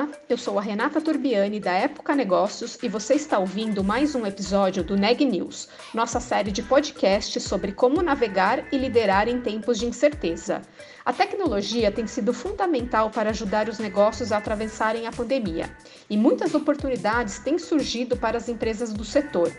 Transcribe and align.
Olá, 0.00 0.08
eu 0.30 0.38
sou 0.38 0.58
a 0.58 0.62
Renata 0.62 0.98
Turbiani 0.98 1.60
da 1.60 1.72
Época 1.72 2.14
Negócios 2.14 2.78
e 2.82 2.88
você 2.88 3.12
está 3.12 3.38
ouvindo 3.38 3.84
mais 3.84 4.14
um 4.14 4.24
episódio 4.24 4.82
do 4.82 4.96
Neg 4.96 5.22
News, 5.26 5.68
nossa 5.92 6.18
série 6.18 6.50
de 6.50 6.62
podcasts 6.62 7.42
sobre 7.42 7.72
como 7.72 8.00
navegar 8.00 8.64
e 8.72 8.78
liderar 8.78 9.28
em 9.28 9.42
tempos 9.42 9.78
de 9.78 9.84
incerteza. 9.84 10.62
A 11.10 11.12
tecnologia 11.12 11.90
tem 11.90 12.06
sido 12.06 12.32
fundamental 12.32 13.10
para 13.10 13.30
ajudar 13.30 13.68
os 13.68 13.80
negócios 13.80 14.30
a 14.30 14.36
atravessarem 14.36 15.08
a 15.08 15.10
pandemia 15.10 15.68
e 16.08 16.16
muitas 16.16 16.54
oportunidades 16.54 17.40
têm 17.40 17.58
surgido 17.58 18.16
para 18.16 18.36
as 18.36 18.48
empresas 18.48 18.92
do 18.92 19.04
setor. 19.04 19.50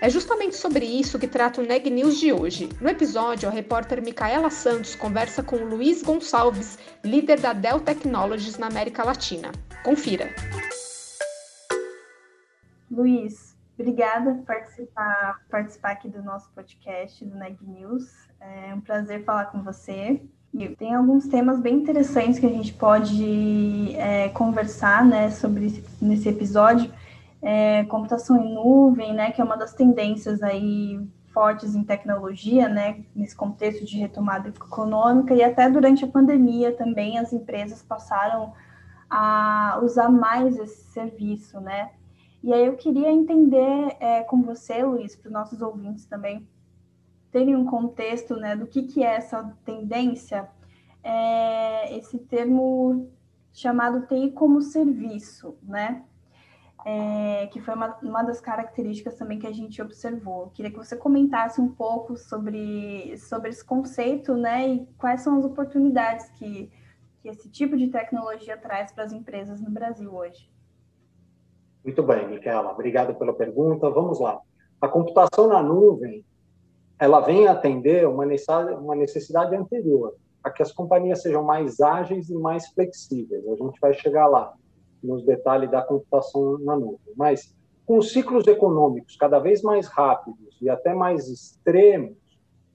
É 0.00 0.08
justamente 0.08 0.54
sobre 0.54 0.84
isso 0.84 1.18
que 1.18 1.26
trata 1.26 1.60
o 1.60 1.66
Neg 1.66 1.90
News 1.90 2.20
de 2.20 2.32
hoje. 2.32 2.68
No 2.80 2.88
episódio, 2.88 3.48
a 3.48 3.52
repórter 3.52 4.00
Micaela 4.00 4.48
Santos 4.48 4.94
conversa 4.94 5.42
com 5.42 5.56
Luiz 5.56 6.04
Gonçalves, 6.04 6.78
líder 7.02 7.40
da 7.40 7.52
Dell 7.52 7.80
Technologies 7.80 8.56
na 8.56 8.68
América 8.68 9.02
Latina. 9.02 9.50
Confira. 9.82 10.32
Luiz, 12.88 13.56
obrigada 13.76 14.34
por 14.34 14.44
participar, 14.44 15.40
participar 15.50 15.90
aqui 15.90 16.08
do 16.08 16.22
nosso 16.22 16.48
podcast 16.52 17.24
do 17.24 17.34
Neg 17.34 17.58
News. 17.60 18.04
É 18.38 18.72
um 18.72 18.80
prazer 18.80 19.24
falar 19.24 19.46
com 19.46 19.64
você. 19.64 20.22
Tem 20.78 20.94
alguns 20.94 21.26
temas 21.28 21.60
bem 21.60 21.76
interessantes 21.76 22.38
que 22.38 22.44
a 22.44 22.50
gente 22.50 22.74
pode 22.74 23.96
é, 23.96 24.28
conversar 24.28 25.04
né, 25.04 25.30
sobre 25.30 25.82
nesse 26.00 26.28
episódio 26.28 26.92
é, 27.42 27.84
computação 27.84 28.36
em 28.36 28.54
nuvem, 28.54 29.12
né, 29.12 29.32
que 29.32 29.40
é 29.40 29.44
uma 29.44 29.56
das 29.56 29.74
tendências 29.74 30.42
aí 30.42 31.00
fortes 31.32 31.74
em 31.74 31.82
tecnologia, 31.82 32.68
né, 32.68 33.02
nesse 33.16 33.34
contexto 33.34 33.84
de 33.84 33.98
retomada 33.98 34.50
econômica 34.50 35.34
e 35.34 35.42
até 35.42 35.68
durante 35.68 36.04
a 36.04 36.08
pandemia 36.08 36.72
também 36.76 37.18
as 37.18 37.32
empresas 37.32 37.82
passaram 37.82 38.52
a 39.10 39.80
usar 39.82 40.08
mais 40.08 40.58
esse 40.58 40.84
serviço, 40.92 41.60
né? 41.60 41.90
E 42.42 42.52
aí 42.52 42.66
eu 42.66 42.76
queria 42.76 43.10
entender 43.10 43.96
é, 44.00 44.22
com 44.22 44.42
você, 44.42 44.82
Luiz, 44.82 45.14
para 45.14 45.28
os 45.28 45.32
nossos 45.32 45.60
ouvintes 45.60 46.06
também 46.06 46.46
terem 47.32 47.56
um 47.56 47.64
contexto, 47.64 48.36
né, 48.36 48.54
do 48.54 48.66
que 48.66 48.84
que 48.84 49.02
é 49.02 49.16
essa 49.16 49.56
tendência, 49.64 50.48
é, 51.02 51.96
esse 51.96 52.18
termo 52.18 53.10
chamado 53.52 54.06
TI 54.06 54.30
como 54.30 54.60
serviço, 54.62 55.56
né? 55.62 56.04
é, 56.84 57.46
que 57.48 57.60
foi 57.60 57.74
uma, 57.74 57.96
uma 58.02 58.22
das 58.22 58.40
características 58.40 59.16
também 59.16 59.38
que 59.38 59.46
a 59.46 59.52
gente 59.52 59.80
observou. 59.80 60.50
Queria 60.50 60.70
que 60.70 60.76
você 60.76 60.96
comentasse 60.96 61.60
um 61.60 61.68
pouco 61.68 62.16
sobre, 62.16 63.16
sobre 63.18 63.50
esse 63.50 63.64
conceito, 63.64 64.34
né, 64.34 64.68
e 64.68 64.86
quais 64.98 65.20
são 65.20 65.38
as 65.38 65.44
oportunidades 65.44 66.28
que, 66.30 66.70
que 67.20 67.28
esse 67.28 67.48
tipo 67.48 67.76
de 67.76 67.88
tecnologia 67.88 68.56
traz 68.56 68.92
para 68.92 69.04
as 69.04 69.12
empresas 69.12 69.60
no 69.60 69.70
Brasil 69.70 70.12
hoje. 70.12 70.50
Muito 71.84 72.02
bem, 72.02 72.28
Micaela, 72.28 72.72
obrigado 72.72 73.14
pela 73.14 73.32
pergunta. 73.32 73.90
Vamos 73.90 74.20
lá. 74.20 74.40
A 74.80 74.88
computação 74.88 75.48
na 75.48 75.62
nuvem, 75.62 76.24
ela 77.02 77.18
vem 77.18 77.48
atender 77.48 78.06
uma 78.06 78.24
necessidade, 78.24 78.74
uma 78.74 78.94
necessidade 78.94 79.56
anterior, 79.56 80.14
a 80.40 80.48
que 80.52 80.62
as 80.62 80.70
companhias 80.70 81.20
sejam 81.20 81.42
mais 81.42 81.80
ágeis 81.80 82.30
e 82.30 82.34
mais 82.34 82.68
flexíveis. 82.68 83.44
A 83.48 83.56
gente 83.56 83.80
vai 83.80 83.92
chegar 83.92 84.28
lá 84.28 84.54
nos 85.02 85.24
detalhes 85.24 85.68
da 85.68 85.82
computação 85.82 86.58
na 86.60 86.76
nuvem. 86.76 87.12
Mas 87.16 87.52
com 87.84 88.00
ciclos 88.00 88.46
econômicos 88.46 89.16
cada 89.16 89.40
vez 89.40 89.62
mais 89.62 89.88
rápidos 89.88 90.56
e 90.62 90.70
até 90.70 90.94
mais 90.94 91.26
extremos, 91.26 92.16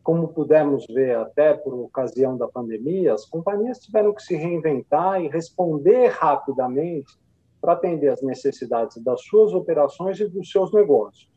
como 0.04 0.28
pudemos 0.28 0.86
ver 0.88 1.16
até 1.16 1.54
por 1.54 1.74
ocasião 1.76 2.38
da 2.38 2.50
pandemia, 2.50 3.14
as 3.14 3.24
companhias 3.24 3.80
tiveram 3.80 4.14
que 4.14 4.24
se 4.24 4.36
reinventar 4.36 5.24
e 5.24 5.30
responder 5.30 6.08
rapidamente 6.08 7.18
para 7.62 7.72
atender 7.72 8.10
as 8.10 8.22
necessidades 8.22 9.02
das 9.02 9.22
suas 9.22 9.54
operações 9.54 10.20
e 10.20 10.28
dos 10.28 10.52
seus 10.52 10.74
negócios. 10.74 11.37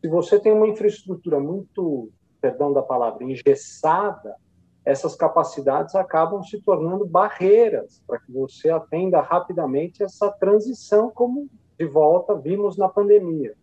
Se 0.00 0.08
você 0.08 0.38
tem 0.38 0.52
uma 0.52 0.68
infraestrutura 0.68 1.40
muito, 1.40 2.10
perdão 2.40 2.72
da 2.72 2.82
palavra, 2.82 3.24
engessada, 3.24 4.36
essas 4.84 5.14
capacidades 5.14 5.94
acabam 5.94 6.42
se 6.42 6.60
tornando 6.62 7.04
barreiras 7.04 8.02
para 8.06 8.18
que 8.18 8.32
você 8.32 8.70
atenda 8.70 9.20
rapidamente 9.20 10.02
essa 10.02 10.30
transição, 10.30 11.10
como 11.10 11.48
de 11.78 11.84
volta 11.84 12.34
vimos 12.34 12.76
na 12.76 12.88
pandemia. 12.88 13.54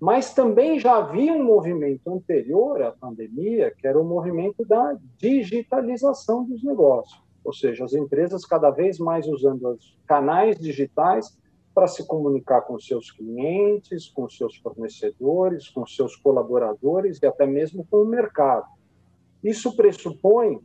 Mas 0.00 0.34
também 0.34 0.80
já 0.80 0.96
havia 0.96 1.32
um 1.32 1.44
movimento 1.44 2.12
anterior 2.12 2.82
à 2.82 2.90
pandemia, 2.90 3.72
que 3.78 3.86
era 3.86 4.00
o 4.00 4.04
movimento 4.04 4.64
da 4.64 4.96
digitalização 5.16 6.44
dos 6.44 6.62
negócios, 6.64 7.22
ou 7.44 7.52
seja, 7.52 7.84
as 7.84 7.94
empresas 7.94 8.44
cada 8.44 8.70
vez 8.70 8.98
mais 8.98 9.28
usando 9.28 9.68
os 9.68 9.96
canais 10.06 10.58
digitais 10.58 11.38
para 11.74 11.86
se 11.86 12.06
comunicar 12.06 12.62
com 12.62 12.78
seus 12.78 13.10
clientes, 13.10 14.08
com 14.08 14.28
seus 14.28 14.56
fornecedores, 14.56 15.68
com 15.68 15.86
seus 15.86 16.16
colaboradores 16.16 17.18
e 17.22 17.26
até 17.26 17.46
mesmo 17.46 17.86
com 17.90 18.02
o 18.02 18.06
mercado. 18.06 18.66
Isso 19.42 19.74
pressupõe 19.74 20.60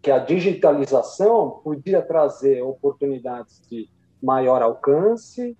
que 0.00 0.10
a 0.10 0.18
digitalização 0.18 1.60
podia 1.62 2.02
trazer 2.02 2.62
oportunidades 2.62 3.60
de 3.68 3.88
maior 4.22 4.62
alcance, 4.62 5.56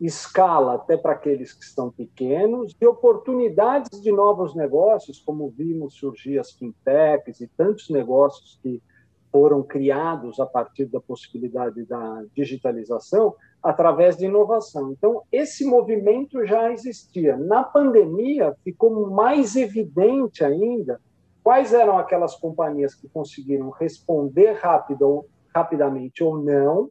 escala 0.00 0.74
até 0.74 0.96
para 0.96 1.12
aqueles 1.12 1.52
que 1.52 1.64
estão 1.64 1.90
pequenos, 1.90 2.76
e 2.80 2.86
oportunidades 2.86 4.00
de 4.00 4.10
novos 4.10 4.54
negócios, 4.54 5.20
como 5.20 5.48
vimos 5.50 5.94
surgir 5.94 6.38
as 6.38 6.50
fintechs 6.52 7.40
e 7.40 7.46
tantos 7.46 7.88
negócios 7.88 8.58
que 8.62 8.82
foram 9.30 9.62
criados 9.62 10.38
a 10.38 10.46
partir 10.46 10.86
da 10.86 11.00
possibilidade 11.00 11.84
da 11.84 12.24
digitalização 12.34 13.34
através 13.62 14.16
de 14.16 14.24
inovação. 14.26 14.92
Então, 14.92 15.22
esse 15.30 15.64
movimento 15.64 16.44
já 16.44 16.72
existia. 16.72 17.36
Na 17.36 17.62
pandemia, 17.62 18.56
ficou 18.64 19.10
mais 19.10 19.54
evidente 19.54 20.44
ainda 20.44 21.00
quais 21.42 21.72
eram 21.72 21.98
aquelas 21.98 22.34
companhias 22.36 22.94
que 22.94 23.08
conseguiram 23.08 23.70
responder 23.70 24.52
rápido, 24.54 25.26
rapidamente 25.54 26.22
ou 26.24 26.38
não, 26.38 26.88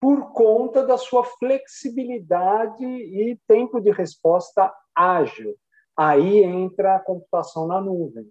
por 0.00 0.32
conta 0.32 0.86
da 0.86 0.96
sua 0.96 1.24
flexibilidade 1.24 2.84
e 2.84 3.38
tempo 3.48 3.80
de 3.80 3.90
resposta 3.90 4.72
ágil. 4.94 5.54
Aí 5.96 6.42
entra 6.44 6.96
a 6.96 7.00
computação 7.00 7.66
na 7.66 7.80
nuvem, 7.80 8.28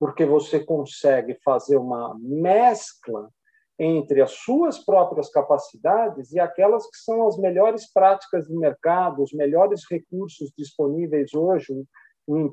porque 0.00 0.24
você 0.24 0.58
consegue 0.58 1.36
fazer 1.44 1.76
uma 1.76 2.16
mescla 2.18 3.28
entre 3.84 4.22
as 4.22 4.30
suas 4.30 4.78
próprias 4.78 5.28
capacidades 5.28 6.32
e 6.32 6.38
aquelas 6.38 6.88
que 6.88 6.96
são 6.98 7.26
as 7.26 7.36
melhores 7.36 7.92
práticas 7.92 8.46
de 8.46 8.54
mercado, 8.54 9.20
os 9.20 9.32
melhores 9.32 9.82
recursos 9.90 10.52
disponíveis 10.56 11.34
hoje, 11.34 11.74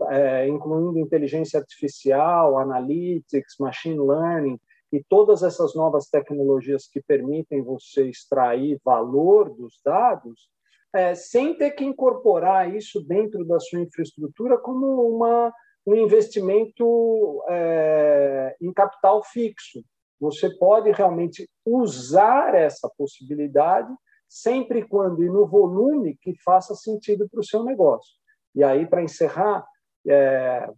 é, 0.10 0.48
incluindo 0.48 0.98
inteligência 0.98 1.60
artificial, 1.60 2.58
analytics, 2.58 3.58
machine 3.60 4.00
learning 4.00 4.60
e 4.92 5.04
todas 5.08 5.44
essas 5.44 5.76
novas 5.76 6.08
tecnologias 6.08 6.88
que 6.88 7.00
permitem 7.00 7.62
você 7.62 8.10
extrair 8.10 8.82
valor 8.84 9.54
dos 9.54 9.80
dados, 9.86 10.50
é, 10.92 11.14
sem 11.14 11.56
ter 11.56 11.72
que 11.72 11.86
incorporar 11.86 12.74
isso 12.74 13.06
dentro 13.06 13.46
da 13.46 13.60
sua 13.60 13.82
infraestrutura 13.82 14.58
como 14.58 15.08
uma, 15.08 15.54
um 15.86 15.94
investimento 15.94 17.44
é, 17.48 18.56
em 18.60 18.74
capital 18.74 19.24
fixo. 19.24 19.84
Você 20.20 20.50
pode 20.58 20.92
realmente 20.92 21.50
usar 21.66 22.54
essa 22.56 22.90
possibilidade 22.98 23.94
sempre 24.28 24.88
quando 24.88 25.24
e 25.24 25.30
no 25.30 25.48
volume 25.48 26.18
que 26.22 26.36
faça 26.44 26.76
sentido 26.76 27.28
para 27.30 27.40
o 27.40 27.46
seu 27.46 27.64
negócio. 27.64 28.14
E 28.54 28.64
aí, 28.64 28.86
para 28.86 29.02
encerrar, 29.02 29.66
é, 30.08 30.70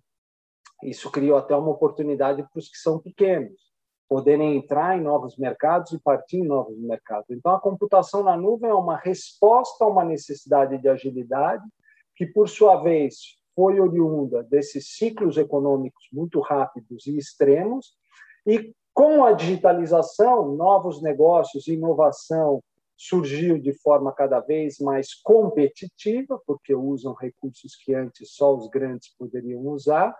isso 0.83 1.11
criou 1.11 1.38
até 1.38 1.55
uma 1.55 1.71
oportunidade 1.71 2.43
para 2.43 2.59
os 2.59 2.69
que 2.69 2.77
são 2.77 2.99
pequenos 2.99 3.71
poderem 4.11 4.57
entrar 4.57 4.97
em 4.97 5.01
novos 5.01 5.38
mercados 5.38 5.94
e 5.94 5.99
partir 5.99 6.39
em 6.39 6.45
novos 6.45 6.77
mercados. 6.77 7.29
Então, 7.29 7.53
a 7.53 7.61
computação 7.61 8.21
na 8.21 8.35
nuvem 8.35 8.69
é 8.69 8.73
uma 8.73 8.97
resposta 8.97 9.85
a 9.85 9.87
uma 9.87 10.03
necessidade 10.03 10.77
de 10.77 10.89
agilidade, 10.89 11.63
que, 12.13 12.25
por 12.25 12.49
sua 12.49 12.75
vez, 12.83 13.15
foi 13.55 13.79
oriunda 13.79 14.44
desses 14.44 14.97
ciclos 14.97 15.37
econômicos 15.37 16.09
muito 16.11 16.41
rápidos 16.41 17.07
e 17.07 17.17
extremos, 17.17 17.94
e 18.45 18.73
com 19.01 19.24
a 19.24 19.31
digitalização, 19.31 20.53
novos 20.56 21.01
negócios, 21.01 21.68
inovação, 21.68 22.62
surgiu 22.95 23.57
de 23.57 23.74
forma 23.74 24.12
cada 24.12 24.39
vez 24.39 24.77
mais 24.77 25.15
competitiva, 25.24 26.39
porque 26.45 26.75
usam 26.75 27.15
recursos 27.15 27.75
que 27.83 27.95
antes 27.95 28.36
só 28.36 28.56
os 28.56 28.69
grandes 28.69 29.12
poderiam 29.18 29.63
usar, 29.69 30.15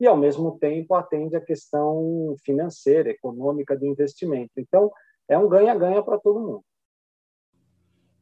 e, 0.00 0.06
ao 0.08 0.16
mesmo 0.16 0.58
tempo, 0.58 0.96
atende 0.96 1.36
a 1.36 1.40
questão 1.40 2.34
financeira, 2.44 3.08
econômica 3.08 3.78
do 3.78 3.86
investimento. 3.86 4.50
Então, 4.56 4.90
é 5.28 5.38
um 5.38 5.48
ganha-ganha 5.48 6.02
para 6.02 6.18
todo 6.18 6.40
mundo. 6.40 6.64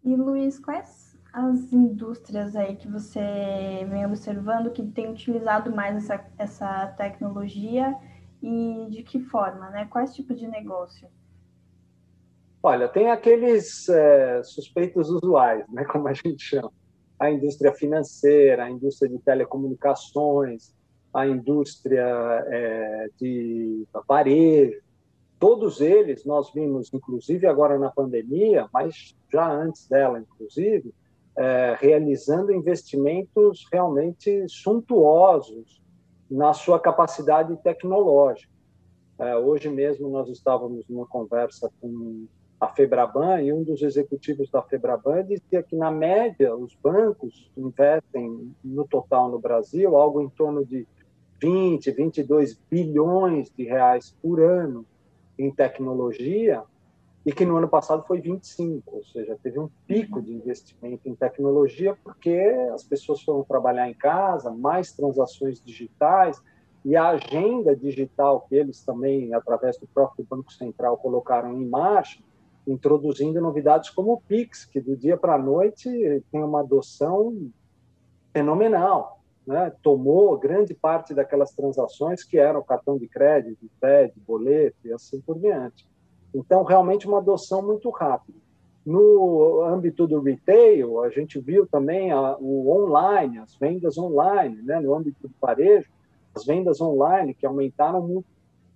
E, 0.05 0.15
Luiz, 0.15 0.59
quais 0.59 1.19
as 1.33 1.73
indústrias 1.73 2.55
aí 2.55 2.77
que 2.77 2.87
você 2.87 3.87
vem 3.89 4.05
observando 4.05 4.73
que 4.73 4.83
tem 4.83 5.11
utilizado 5.11 5.75
mais 5.75 5.97
essa, 5.97 6.27
essa 6.37 6.87
tecnologia 6.99 7.99
e 8.43 8.87
de 8.91 9.03
que 9.03 9.21
forma, 9.21 9.71
né? 9.71 9.87
Quais 9.91 10.15
tipos 10.15 10.39
de 10.39 10.49
negócio? 10.49 11.09
Olha, 12.63 12.89
tem 12.89 13.11
aqueles 13.11 13.89
é, 13.89 14.43
suspeitos 14.45 15.11
usuais, 15.11 15.65
né, 15.69 15.85
como 15.91 16.09
a 16.09 16.13
gente 16.13 16.43
chama. 16.43 16.73
A 17.19 17.31
indústria 17.31 17.73
financeira, 17.73 18.65
a 18.65 18.71
indústria 18.71 19.09
de 19.09 19.19
telecomunicações, 19.19 20.75
a 21.13 21.27
indústria 21.27 22.05
é, 22.49 23.09
de 23.21 23.85
varejo, 24.09 24.81
todos 25.39 25.81
eles 25.81 26.25
nós 26.25 26.53
vimos, 26.53 26.93
inclusive 26.95 27.47
agora 27.47 27.79
na 27.79 27.91
pandemia, 27.91 28.69
mas 28.73 29.15
já 29.31 29.51
antes 29.51 29.89
dela, 29.89 30.21
inclusive, 30.21 30.95
é, 31.37 31.77
realizando 31.81 32.53
investimentos 32.53 33.67
realmente 33.73 34.49
suntuosos 34.49 35.82
na 36.33 36.55
sua 36.55 36.81
capacidade 36.81 37.55
tecnológica. 37.63 38.51
É, 39.19 39.37
hoje 39.37 39.69
mesmo 39.69 40.09
nós 40.09 40.31
estávamos 40.31 40.89
numa 40.89 41.07
conversa 41.07 41.71
com 41.79 42.27
a 42.59 42.69
Febraban 42.69 43.43
e 43.43 43.53
um 43.53 43.63
dos 43.63 43.83
executivos 43.83 44.51
da 44.51 44.63
Febraban 44.63 45.25
dizia 45.25 45.63
que 45.63 45.77
na 45.77 45.91
média 45.91 46.57
os 46.57 46.75
bancos 46.75 47.51
investem 47.55 48.51
no 48.65 48.89
total 48.89 49.31
no 49.31 49.39
Brasil 49.39 49.95
algo 49.95 50.23
em 50.23 50.29
torno 50.31 50.65
de 50.65 50.87
20, 51.41 51.91
22 51.91 52.59
bilhões 52.71 53.53
de 53.55 53.65
reais 53.65 54.17
por 54.23 54.41
ano 54.41 54.87
em 55.39 55.51
tecnologia 55.51 56.63
e 57.25 57.33
que 57.33 57.45
no 57.45 57.57
ano 57.57 57.69
passado 57.69 58.05
foi 58.07 58.21
25, 58.21 58.97
ou 58.97 59.05
seja, 59.05 59.39
teve 59.43 59.59
um 59.59 59.71
pico 59.87 60.21
de 60.21 60.33
investimento 60.33 61.09
em 61.09 61.15
tecnologia 61.15 61.97
porque 62.03 62.37
as 62.75 62.83
pessoas 62.83 63.23
foram 63.23 63.45
trabalhar 63.45 63.89
em 63.89 63.95
casa, 63.95 64.51
mais 64.51 64.93
transações 64.93 65.63
digitais 65.63 66.43
e 66.85 66.97
a 66.97 67.11
agenda 67.11 67.77
digital 67.77 68.41
que 68.49 68.57
eles 68.57 68.85
também, 68.85 69.33
através 69.35 69.79
do 69.79 69.87
próprio 69.87 70.27
Banco 70.29 70.53
Central, 70.53 70.97
colocaram 70.99 71.53
em 71.53 71.65
marcha, 71.65 72.21
introduzindo 72.67 73.41
novidades 73.41 73.91
como 73.91 74.13
o 74.15 74.21
Pix, 74.21 74.65
que 74.65 74.81
do 74.81 74.97
dia 74.97 75.17
para 75.17 75.35
a 75.35 75.39
noite 75.39 75.89
tem 76.33 76.43
uma 76.43 76.61
adoção 76.61 77.51
fenomenal. 78.33 79.21
Né? 79.47 79.73
Tomou 79.83 80.37
grande 80.39 80.75
parte 80.75 81.15
daquelas 81.15 81.53
transações 81.53 82.25
que 82.25 82.37
eram 82.37 82.63
cartão 82.63 82.99
de 82.99 83.07
crédito, 83.07 83.71
TED, 83.81 84.13
boleto 84.27 84.77
e 84.85 84.93
assim 84.93 85.21
por 85.21 85.39
diante. 85.39 85.92
Então, 86.35 86.63
realmente, 86.63 87.07
uma 87.07 87.19
adoção 87.19 87.63
muito 87.63 87.91
rápida. 87.91 88.39
No 88.85 89.63
âmbito 89.63 90.07
do 90.07 90.21
retail, 90.21 91.03
a 91.03 91.11
gente 91.11 91.39
viu 91.39 91.67
também 91.67 92.11
a, 92.11 92.37
o 92.41 92.69
online, 92.71 93.39
as 93.39 93.55
vendas 93.55 93.97
online, 93.97 94.61
né? 94.63 94.81
no 94.81 94.95
âmbito 94.95 95.29
do 95.29 95.35
varejo, 95.41 95.89
as 96.35 96.45
vendas 96.45 96.81
online 96.81 97.35
que 97.35 97.47
aumentaram 97.47 98.01
muito, 98.01 98.27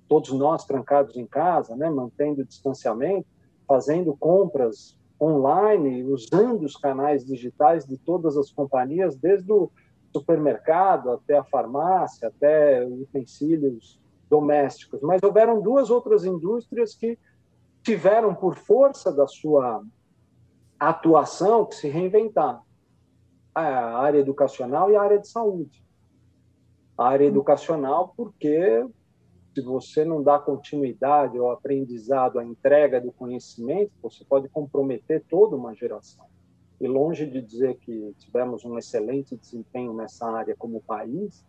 todos 0.08 0.30
nós 0.32 0.64
trancados 0.64 1.16
em 1.16 1.26
casa, 1.26 1.74
né? 1.74 1.90
mantendo 1.90 2.42
o 2.42 2.44
distanciamento, 2.44 3.26
fazendo 3.66 4.16
compras 4.16 4.96
online, 5.20 6.04
usando 6.04 6.62
os 6.62 6.76
canais 6.76 7.24
digitais 7.24 7.84
de 7.84 7.96
todas 7.96 8.36
as 8.36 8.50
companhias, 8.50 9.16
desde 9.16 9.50
o 9.50 9.70
supermercado 10.12 11.10
até 11.10 11.36
a 11.36 11.44
farmácia, 11.44 12.28
até 12.28 12.84
utensílios 12.86 13.98
domésticos. 14.30 15.00
Mas 15.00 15.20
houveram 15.22 15.60
duas 15.60 15.90
outras 15.90 16.24
indústrias 16.24 16.94
que 16.94 17.18
tiveram, 17.86 18.34
por 18.34 18.56
força 18.56 19.12
da 19.12 19.28
sua 19.28 19.80
atuação, 20.76 21.64
que 21.64 21.76
se 21.76 21.88
reinventar. 21.88 22.60
A 23.54 24.00
área 24.00 24.18
educacional 24.18 24.90
e 24.90 24.96
a 24.96 25.02
área 25.02 25.20
de 25.20 25.28
saúde. 25.28 25.86
A 26.98 27.06
área 27.06 27.26
educacional, 27.26 28.12
porque 28.16 28.84
se 29.54 29.62
você 29.62 30.04
não 30.04 30.20
dá 30.20 30.36
continuidade 30.36 31.38
ao 31.38 31.52
aprendizado, 31.52 32.40
à 32.40 32.44
entrega 32.44 33.00
do 33.00 33.12
conhecimento, 33.12 33.92
você 34.02 34.24
pode 34.24 34.48
comprometer 34.48 35.24
toda 35.30 35.54
uma 35.54 35.72
geração. 35.72 36.26
E 36.80 36.88
longe 36.88 37.24
de 37.24 37.40
dizer 37.40 37.76
que 37.76 38.12
tivemos 38.18 38.64
um 38.64 38.76
excelente 38.76 39.36
desempenho 39.36 39.94
nessa 39.94 40.28
área 40.28 40.56
como 40.58 40.82
país, 40.82 41.46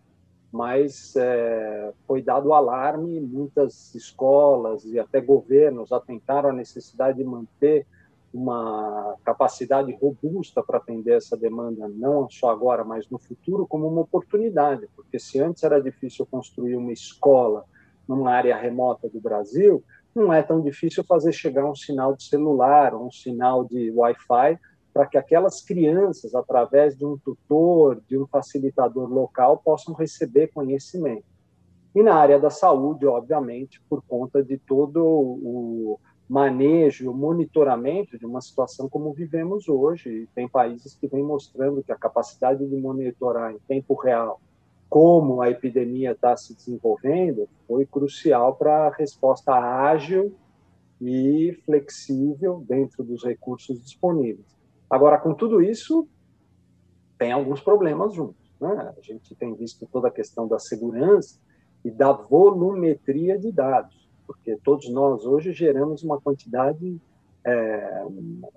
mas 0.51 1.15
é, 1.15 1.91
foi 2.07 2.21
dado 2.21 2.53
alarme, 2.53 3.19
muitas 3.19 3.93
escolas 3.93 4.85
e 4.85 4.99
até 4.99 5.19
governos 5.19 5.91
atentaram 5.91 6.49
a 6.49 6.53
necessidade 6.53 7.17
de 7.17 7.23
manter 7.23 7.85
uma 8.33 9.15
capacidade 9.23 9.91
robusta 9.99 10.61
para 10.61 10.77
atender 10.77 11.17
essa 11.17 11.35
demanda, 11.35 11.87
não 11.87 12.29
só 12.29 12.49
agora, 12.49 12.83
mas 12.83 13.09
no 13.09 13.17
futuro, 13.17 13.65
como 13.65 13.87
uma 13.87 14.01
oportunidade, 14.01 14.87
porque 14.95 15.17
se 15.17 15.39
antes 15.39 15.63
era 15.63 15.81
difícil 15.81 16.25
construir 16.25 16.75
uma 16.75 16.91
escola 16.91 17.65
numa 18.07 18.31
área 18.31 18.55
remota 18.55 19.09
do 19.09 19.19
Brasil, 19.19 19.83
não 20.13 20.31
é 20.33 20.41
tão 20.41 20.61
difícil 20.61 21.03
fazer 21.03 21.31
chegar 21.31 21.65
um 21.65 21.75
sinal 21.75 22.15
de 22.15 22.23
celular, 22.23 22.95
um 22.95 23.11
sinal 23.11 23.63
de 23.65 23.91
Wi-Fi 23.91 24.59
para 24.97 25.05
que 25.05 25.15
aquelas 25.15 25.61
crianças, 25.61 26.33
através 26.33 26.97
de 26.97 27.05
um 27.05 27.19
tutor, 27.19 28.01
de 28.07 28.17
um 28.17 28.25
facilitador 28.25 29.07
local, 29.07 29.61
possam 29.63 29.93
receber 29.93 30.47
conhecimento. 30.47 31.23
E 31.93 32.01
na 32.01 32.15
área 32.15 32.39
da 32.39 32.49
saúde, 32.49 33.05
obviamente, 33.05 33.79
por 33.87 34.01
conta 34.01 34.43
de 34.43 34.57
todo 34.57 35.05
o 35.05 35.99
manejo, 36.27 37.11
o 37.11 37.13
monitoramento 37.13 38.17
de 38.17 38.25
uma 38.25 38.41
situação 38.41 38.89
como 38.89 39.13
vivemos 39.13 39.69
hoje. 39.69 40.09
E 40.09 40.27
tem 40.33 40.49
países 40.49 40.95
que 40.95 41.05
vêm 41.05 41.23
mostrando 41.23 41.83
que 41.83 41.91
a 41.91 41.95
capacidade 41.95 42.65
de 42.65 42.75
monitorar 42.75 43.53
em 43.53 43.59
tempo 43.67 43.93
real 43.93 44.41
como 44.89 45.43
a 45.43 45.51
epidemia 45.51 46.13
está 46.13 46.35
se 46.35 46.55
desenvolvendo 46.55 47.47
foi 47.67 47.85
crucial 47.85 48.55
para 48.55 48.87
a 48.87 48.89
resposta 48.89 49.53
ágil 49.53 50.33
e 50.99 51.55
flexível 51.65 52.63
dentro 52.67 53.03
dos 53.03 53.23
recursos 53.23 53.79
disponíveis. 53.79 54.56
Agora, 54.89 55.17
com 55.17 55.33
tudo 55.33 55.61
isso, 55.61 56.07
tem 57.17 57.31
alguns 57.31 57.61
problemas 57.61 58.13
juntos. 58.13 58.51
Né? 58.59 58.93
A 58.97 59.01
gente 59.01 59.35
tem 59.35 59.53
visto 59.53 59.87
toda 59.91 60.07
a 60.07 60.11
questão 60.11 60.47
da 60.47 60.59
segurança 60.59 61.39
e 61.83 61.91
da 61.91 62.11
volumetria 62.11 63.37
de 63.37 63.51
dados, 63.51 64.09
porque 64.25 64.57
todos 64.63 64.89
nós 64.89 65.25
hoje 65.25 65.51
geramos 65.51 66.03
uma 66.03 66.19
quantidade 66.19 66.99
é, 67.45 68.03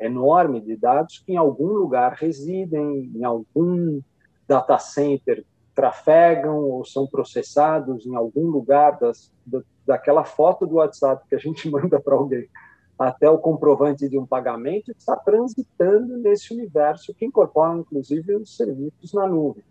enorme 0.01 0.61
de 0.61 0.77
dados 0.77 1.23
que 1.25 1.33
em 1.33 1.37
algum 1.37 1.69
lugar 1.69 2.13
residem, 2.13 3.11
em 3.15 3.25
algum 3.25 4.01
data 4.49 4.79
center 4.79 5.45
trafegam 5.75 6.59
ou 6.59 6.85
são 6.85 7.07
processados 7.07 8.05
em 8.05 8.17
algum 8.17 8.49
lugar 8.49 8.99
das, 8.99 9.33
daquela 9.87 10.25
foto 10.25 10.67
do 10.67 10.77
WhatsApp 10.77 11.25
que 11.29 11.35
a 11.35 11.39
gente 11.39 11.69
manda 11.71 12.01
para 12.01 12.15
alguém 12.15 12.49
até 13.01 13.31
o 13.31 13.39
comprovante 13.39 14.07
de 14.11 14.19
um 14.19 14.27
pagamento, 14.27 14.93
está 14.93 15.17
transitando 15.17 16.19
nesse 16.19 16.53
universo 16.53 17.15
que 17.15 17.25
incorpora, 17.25 17.79
inclusive, 17.79 18.37
os 18.37 18.55
serviços 18.55 19.15
na 19.15 19.27
nuvem. 19.27 19.65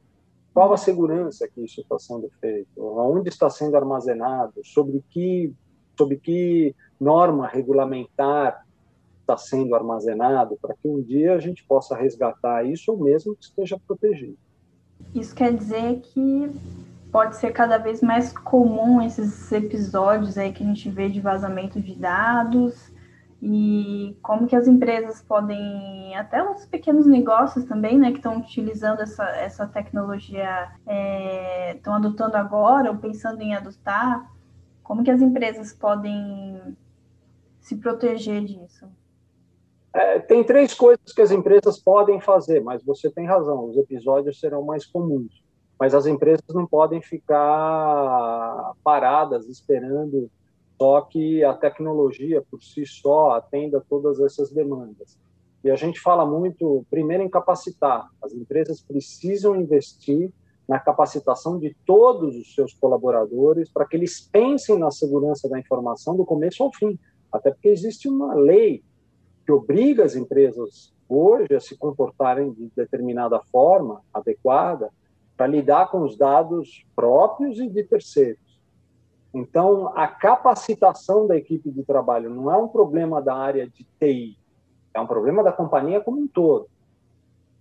Qual 0.52 0.74
a 0.74 0.78
segurança 0.78 1.48
que 1.48 1.64
isso 1.64 1.80
está 1.80 2.00
sendo 2.00 2.28
feito? 2.42 2.70
Onde 2.76 3.30
está 3.30 3.48
sendo 3.48 3.78
armazenado? 3.78 4.54
Sobre 4.64 5.04
que, 5.12 5.54
sobre 5.96 6.18
que 6.18 6.76
norma 7.00 7.48
regulamentar 7.48 8.66
está 9.22 9.38
sendo 9.38 9.76
armazenado? 9.76 10.58
Para 10.60 10.74
que 10.74 10.88
um 10.88 11.00
dia 11.00 11.36
a 11.36 11.40
gente 11.40 11.64
possa 11.64 11.96
resgatar 11.96 12.66
isso 12.66 12.92
ou 12.92 12.98
mesmo 12.98 13.36
que 13.36 13.44
esteja 13.44 13.80
protegido. 13.88 14.40
Isso 15.14 15.36
quer 15.36 15.56
dizer 15.56 16.02
que 16.02 16.50
pode 17.12 17.36
ser 17.36 17.52
cada 17.52 17.78
vez 17.78 18.02
mais 18.02 18.34
comum 18.34 19.00
esses 19.00 19.52
episódios 19.52 20.36
aí 20.36 20.52
que 20.52 20.64
a 20.64 20.66
gente 20.66 20.90
vê 20.90 21.10
de 21.10 21.22
vazamento 21.22 21.80
de 21.80 21.94
dados 21.94 22.89
e 23.42 24.18
como 24.22 24.48
que 24.48 24.56
as 24.56 24.68
empresas 24.68 25.22
podem, 25.22 26.16
até 26.16 26.44
os 26.44 26.66
pequenos 26.66 27.06
negócios 27.06 27.64
também, 27.66 27.98
né, 27.98 28.12
que 28.12 28.18
estão 28.18 28.38
utilizando 28.38 29.02
essa, 29.02 29.24
essa 29.30 29.66
tecnologia, 29.66 30.72
é, 30.86 31.76
estão 31.76 31.94
adotando 31.94 32.36
agora 32.36 32.92
ou 32.92 32.98
pensando 32.98 33.42
em 33.42 33.56
adotar, 33.56 34.30
como 34.84 35.04
que 35.04 35.12
as 35.12 35.22
empresas 35.22 35.72
podem 35.72 36.76
se 37.62 37.78
proteger 37.78 38.44
disso? 38.44 38.88
É, 39.94 40.20
tem 40.20 40.44
três 40.44 40.74
coisas 40.74 41.14
que 41.14 41.22
as 41.22 41.32
empresas 41.32 41.80
podem 41.80 42.20
fazer, 42.20 42.62
mas 42.62 42.84
você 42.84 43.10
tem 43.10 43.26
razão, 43.26 43.70
os 43.70 43.78
episódios 43.78 44.40
serão 44.40 44.64
mais 44.64 44.86
comuns. 44.86 45.44
Mas 45.80 45.96
as 45.96 46.06
empresas 46.06 46.44
não 46.50 46.68
podem 46.68 47.02
ficar 47.02 48.74
paradas 48.84 49.48
esperando 49.48 50.30
só 50.80 51.02
que 51.02 51.44
a 51.44 51.54
tecnologia 51.54 52.42
por 52.50 52.64
si 52.64 52.86
só 52.86 53.32
atenda 53.32 53.84
todas 53.90 54.18
essas 54.22 54.50
demandas. 54.50 55.20
E 55.62 55.70
a 55.70 55.76
gente 55.76 56.00
fala 56.00 56.26
muito, 56.26 56.86
primeiro, 56.90 57.22
em 57.22 57.30
capacitar. 57.30 58.08
As 58.24 58.32
empresas 58.32 58.82
precisam 58.82 59.58
investir 59.58 60.32
na 60.66 60.80
capacitação 60.80 61.60
de 61.60 61.76
todos 61.86 62.38
os 62.38 62.56
seus 62.56 62.74
colaboradores 62.74 63.70
para 63.70 63.86
que 63.86 63.98
eles 63.98 64.22
pensem 64.22 64.80
na 64.80 64.90
segurança 64.90 65.50
da 65.50 65.60
informação 65.60 66.16
do 66.16 66.24
começo 66.24 66.64
ao 66.64 66.72
fim. 66.74 66.98
Até 67.30 67.52
porque 67.52 67.68
existe 67.68 68.08
uma 68.08 68.34
lei 68.34 68.82
que 69.46 69.52
obriga 69.52 70.06
as 70.06 70.16
empresas 70.16 70.94
hoje 71.10 71.54
a 71.54 71.60
se 71.60 71.78
comportarem 71.78 72.54
de 72.54 72.72
determinada 72.74 73.42
forma 73.52 74.02
adequada 74.14 74.90
para 75.36 75.48
lidar 75.48 75.92
com 75.92 76.04
os 76.04 76.16
dados 76.16 76.86
próprios 76.96 77.60
e 77.60 77.68
de 77.68 77.84
terceiros. 77.84 78.49
Então, 79.34 79.96
a 79.96 80.08
capacitação 80.08 81.28
da 81.28 81.38
equipe 81.38 81.70
de 81.70 81.84
trabalho 81.84 82.30
não 82.30 82.52
é 82.52 82.58
um 82.58 82.68
problema 82.68 83.22
da 83.22 83.36
área 83.36 83.68
de 83.68 83.86
TI, 84.00 84.38
é 84.94 85.00
um 85.00 85.08
problema 85.08 85.44
da 85.44 85.52
companhia 85.52 86.02
como 86.02 86.20
um 86.20 86.28
todo 86.28 86.68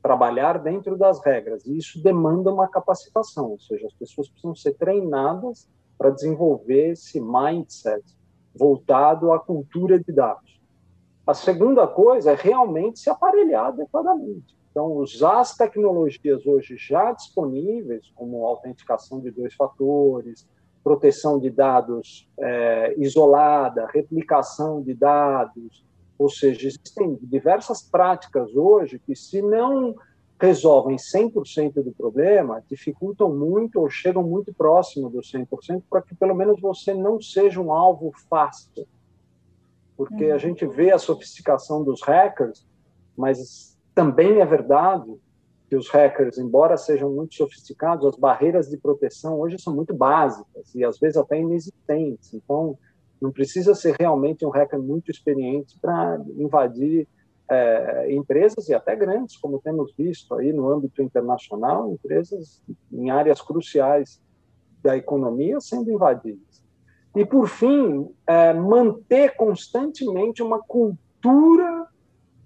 trabalhar 0.03 0.59
dentro 0.59 0.97
das 0.97 1.23
regras. 1.25 1.67
E 1.67 1.77
isso 1.77 2.03
demanda 2.03 2.53
uma 2.53 2.69
capacitação, 2.69 3.51
ou 3.51 3.59
seja, 3.59 3.87
as 3.87 3.93
pessoas 3.93 4.29
precisam 4.29 4.55
ser 4.55 4.75
treinadas 4.75 5.69
para 5.99 6.11
desenvolver 6.11 6.93
esse 6.93 7.21
mindset 7.21 8.03
voltado 8.55 9.33
à 9.33 9.39
cultura 9.39 9.99
de 9.99 10.13
dados. 10.13 10.61
A 11.27 11.35
segunda 11.35 11.87
coisa 11.87 12.33
é 12.33 12.35
realmente 12.35 13.01
se 13.01 13.11
aparelhar 13.11 13.67
adequadamente. 13.67 14.57
Então, 14.71 14.93
usar 14.93 15.41
as 15.41 15.57
tecnologias 15.57 16.47
hoje 16.47 16.77
já 16.77 17.13
disponíveis, 17.13 18.11
como 18.15 18.47
autenticação 18.47 19.21
de 19.21 19.31
dois 19.31 19.55
fatores, 19.55 20.49
proteção 20.83 21.39
de 21.39 21.51
dados 21.51 22.29
é, 22.39 22.95
isolada, 22.99 23.87
replicação 23.93 24.83
de 24.83 24.95
dados, 24.95 25.85
ou 26.19 26.29
seja, 26.29 26.67
existem 26.67 27.19
diversas 27.23 27.83
práticas 27.83 28.55
hoje 28.55 28.99
que, 28.99 29.15
se 29.15 29.41
não 29.41 29.95
resolvem 30.41 30.97
100% 30.97 31.83
do 31.83 31.93
problema, 31.93 32.63
dificultam 32.69 33.35
muito 33.35 33.81
ou 33.81 33.91
chegam 33.91 34.23
muito 34.23 34.53
próximo 34.53 35.11
do 35.11 35.19
100% 35.19 35.83
para 35.91 36.03
que 36.03 36.15
pelo 36.15 36.35
menos 36.35 36.61
você 36.61 36.95
não 36.95 37.21
seja 37.21 37.61
um 37.61 37.73
alvo 37.73 38.13
fácil. 38.29 38.87
Porque 39.97 40.27
a 40.27 40.35
uhum. 40.35 40.39
gente 40.39 40.67
vê 40.67 40.93
a 40.93 40.99
sofisticação 40.99 41.83
dos 41.83 42.03
hackers, 42.03 42.65
mas 43.17 43.77
também 43.95 44.41
é 44.41 44.47
verdade 44.47 45.13
que 45.69 45.77
os 45.77 45.89
hackers, 45.91 46.39
embora 46.39 46.77
sejam 46.77 47.11
muito 47.11 47.35
sofisticados, 47.35 48.07
as 48.07 48.17
barreiras 48.17 48.69
de 48.71 48.79
proteção 48.79 49.39
hoje 49.39 49.61
são 49.61 49.75
muito 49.75 49.93
básicas 49.93 50.75
e 50.75 50.83
às 50.83 50.99
vezes 50.99 51.19
até 51.19 51.39
inexistentes. 51.39 52.33
Então, 52.33 52.79
não 53.21 53.31
precisa 53.31 53.75
ser 53.75 53.95
realmente 53.99 54.47
um 54.47 54.51
hacker 54.51 54.81
muito 54.81 55.11
experiente 55.11 55.79
para 55.81 56.21
invadir 56.39 57.07
é, 57.51 58.13
empresas 58.13 58.69
e 58.69 58.75
até 58.75 58.97
grandes, 58.97 59.37
como 59.37 59.61
temos 59.61 59.95
visto 59.97 60.35
aí 60.35 60.53
no 60.53 60.71
âmbito 60.71 61.03
internacional, 61.03 61.93
empresas 61.93 62.63
em 62.91 63.11
áreas 63.11 63.43
cruciais 63.43 64.21
da 64.83 64.97
economia 64.97 65.61
sendo 65.61 65.91
invadidas. 65.91 66.63
E, 67.15 67.25
por 67.25 67.49
fim, 67.49 68.09
é, 68.27 68.55
manter 68.55 69.35
constantemente 69.37 70.43
uma 70.43 70.61
cultura 70.61 71.87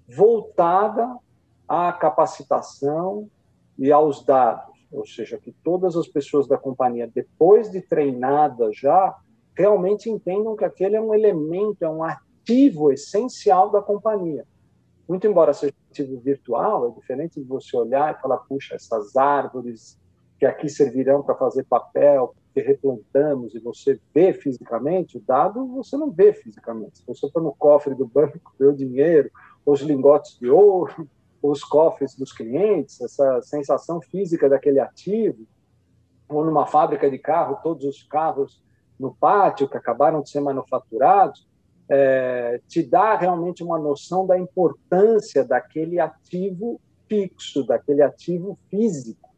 voltada 0.08 1.18
à 1.72 1.90
capacitação 1.90 3.30
e 3.78 3.90
aos 3.90 4.22
dados, 4.22 4.76
ou 4.92 5.06
seja, 5.06 5.38
que 5.38 5.52
todas 5.64 5.96
as 5.96 6.06
pessoas 6.06 6.46
da 6.46 6.58
companhia, 6.58 7.10
depois 7.12 7.70
de 7.70 7.80
treinadas 7.80 8.76
já, 8.76 9.16
realmente 9.56 10.10
entendam 10.10 10.54
que 10.54 10.66
aquele 10.66 10.96
é 10.96 11.00
um 11.00 11.14
elemento, 11.14 11.82
é 11.82 11.88
um 11.88 12.04
ativo 12.04 12.92
essencial 12.92 13.70
da 13.70 13.80
companhia. 13.80 14.46
Muito 15.08 15.26
embora 15.26 15.54
seja 15.54 15.72
um 15.72 15.90
ativo 15.90 16.20
virtual, 16.20 16.88
é 16.88 16.90
diferente 16.90 17.40
de 17.40 17.46
você 17.46 17.74
olhar 17.74 18.14
e 18.14 18.20
falar, 18.20 18.36
puxa, 18.36 18.74
essas 18.74 19.16
árvores 19.16 19.98
que 20.38 20.44
aqui 20.44 20.68
servirão 20.68 21.22
para 21.22 21.36
fazer 21.36 21.64
papel, 21.64 22.34
que 22.52 22.60
replantamos 22.60 23.54
e 23.54 23.58
você 23.60 23.98
vê 24.14 24.34
fisicamente, 24.34 25.16
o 25.16 25.22
dado 25.26 25.66
você 25.68 25.96
não 25.96 26.10
vê 26.10 26.34
fisicamente. 26.34 26.98
Se 26.98 27.06
você 27.06 27.30
for 27.30 27.42
no 27.42 27.54
cofre 27.54 27.94
do 27.94 28.06
banco, 28.06 28.52
vê 28.60 28.66
o 28.66 28.76
dinheiro, 28.76 29.30
os 29.64 29.80
lingotes 29.80 30.38
de 30.38 30.50
ouro, 30.50 31.08
os 31.42 31.64
cofres 31.64 32.14
dos 32.14 32.32
clientes, 32.32 33.00
essa 33.00 33.42
sensação 33.42 34.00
física 34.00 34.48
daquele 34.48 34.78
ativo, 34.78 35.44
ou 36.28 36.44
numa 36.44 36.66
fábrica 36.66 37.10
de 37.10 37.18
carro, 37.18 37.58
todos 37.62 37.84
os 37.84 38.02
carros 38.04 38.62
no 38.98 39.14
pátio, 39.14 39.68
que 39.68 39.76
acabaram 39.76 40.22
de 40.22 40.30
ser 40.30 40.40
manufaturados, 40.40 41.46
é, 41.88 42.60
te 42.68 42.82
dá 42.82 43.16
realmente 43.16 43.62
uma 43.62 43.78
noção 43.78 44.26
da 44.26 44.38
importância 44.38 45.44
daquele 45.44 45.98
ativo 45.98 46.80
fixo, 47.08 47.64
daquele 47.64 48.02
ativo 48.02 48.58
físico. 48.70 49.28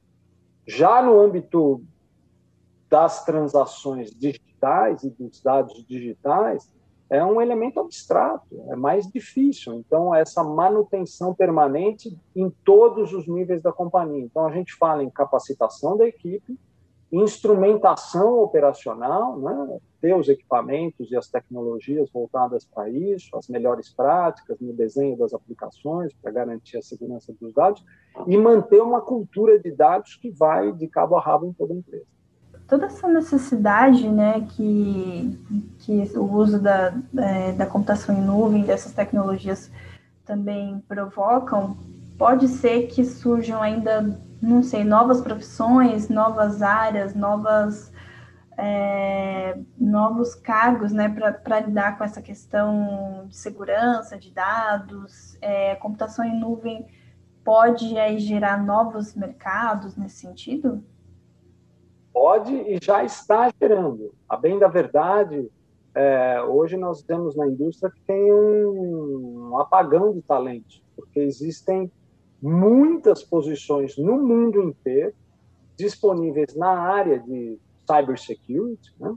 Já 0.66 1.02
no 1.02 1.18
âmbito 1.18 1.82
das 2.88 3.24
transações 3.24 4.10
digitais 4.10 5.02
e 5.02 5.10
dos 5.10 5.40
dados 5.40 5.84
digitais, 5.86 6.70
é 7.10 7.24
um 7.24 7.40
elemento 7.40 7.80
abstrato, 7.80 8.64
é 8.68 8.76
mais 8.76 9.06
difícil. 9.06 9.74
Então, 9.74 10.14
essa 10.14 10.42
manutenção 10.42 11.34
permanente 11.34 12.16
em 12.34 12.50
todos 12.64 13.12
os 13.12 13.28
níveis 13.28 13.62
da 13.62 13.72
companhia. 13.72 14.24
Então, 14.24 14.46
a 14.46 14.52
gente 14.52 14.74
fala 14.74 15.02
em 15.02 15.10
capacitação 15.10 15.96
da 15.96 16.06
equipe, 16.06 16.58
instrumentação 17.12 18.40
operacional, 18.40 19.38
né? 19.38 19.78
ter 20.00 20.16
os 20.16 20.28
equipamentos 20.28 21.10
e 21.10 21.16
as 21.16 21.28
tecnologias 21.28 22.10
voltadas 22.10 22.64
para 22.64 22.90
isso, 22.90 23.36
as 23.36 23.48
melhores 23.48 23.88
práticas 23.88 24.58
no 24.60 24.72
desenho 24.72 25.16
das 25.16 25.32
aplicações 25.32 26.12
para 26.14 26.32
garantir 26.32 26.76
a 26.76 26.82
segurança 26.82 27.32
dos 27.40 27.54
dados 27.54 27.84
e 28.26 28.36
manter 28.36 28.82
uma 28.82 29.00
cultura 29.00 29.58
de 29.58 29.70
dados 29.70 30.16
que 30.16 30.30
vai 30.30 30.72
de 30.72 30.88
cabo 30.88 31.16
a 31.16 31.20
rabo 31.20 31.46
em 31.46 31.52
toda 31.52 31.72
a 31.72 31.76
empresa. 31.76 32.06
Toda 32.66 32.86
essa 32.86 33.06
necessidade 33.06 34.08
né, 34.08 34.46
que, 34.50 35.38
que 35.80 36.18
o 36.18 36.24
uso 36.32 36.58
da, 36.58 36.94
é, 37.16 37.52
da 37.52 37.66
computação 37.66 38.16
em 38.16 38.22
nuvem, 38.22 38.64
dessas 38.64 38.92
tecnologias 38.92 39.70
também 40.24 40.82
provocam, 40.88 41.76
pode 42.16 42.48
ser 42.48 42.86
que 42.86 43.04
surjam 43.04 43.60
ainda 43.60 44.18
não 44.44 44.62
sei, 44.62 44.84
novas 44.84 45.20
profissões, 45.20 46.08
novas 46.08 46.62
áreas, 46.62 47.14
novas, 47.14 47.92
é, 48.56 49.58
novos 49.78 50.34
cargos, 50.34 50.92
né, 50.92 51.08
para 51.08 51.60
lidar 51.60 51.96
com 51.96 52.04
essa 52.04 52.20
questão 52.20 53.26
de 53.28 53.36
segurança 53.36 54.18
de 54.18 54.30
dados, 54.30 55.36
é, 55.40 55.74
computação 55.76 56.24
em 56.24 56.38
nuvem 56.38 56.86
pode 57.42 57.98
aí 57.98 58.18
gerar 58.18 58.62
novos 58.62 59.14
mercados 59.14 59.96
nesse 59.96 60.16
sentido? 60.16 60.82
Pode 62.14 62.54
e 62.54 62.78
já 62.80 63.04
está 63.04 63.52
gerando. 63.60 64.14
A 64.28 64.36
bem 64.36 64.56
da 64.56 64.68
verdade, 64.68 65.50
é, 65.92 66.40
hoje 66.42 66.76
nós 66.76 67.02
temos 67.02 67.34
na 67.34 67.48
indústria 67.48 67.90
que 67.90 68.00
tem 68.06 68.32
um 68.32 69.58
apagão 69.58 70.12
de 70.12 70.22
talentos, 70.22 70.80
porque 70.94 71.18
existem 71.18 71.90
muitas 72.40 73.24
posições 73.24 73.98
no 73.98 74.16
mundo 74.16 74.62
inteiro 74.62 75.12
disponíveis 75.76 76.54
na 76.54 76.70
área 76.70 77.18
de 77.18 77.58
cybersecurity, 77.84 78.94
né? 79.00 79.16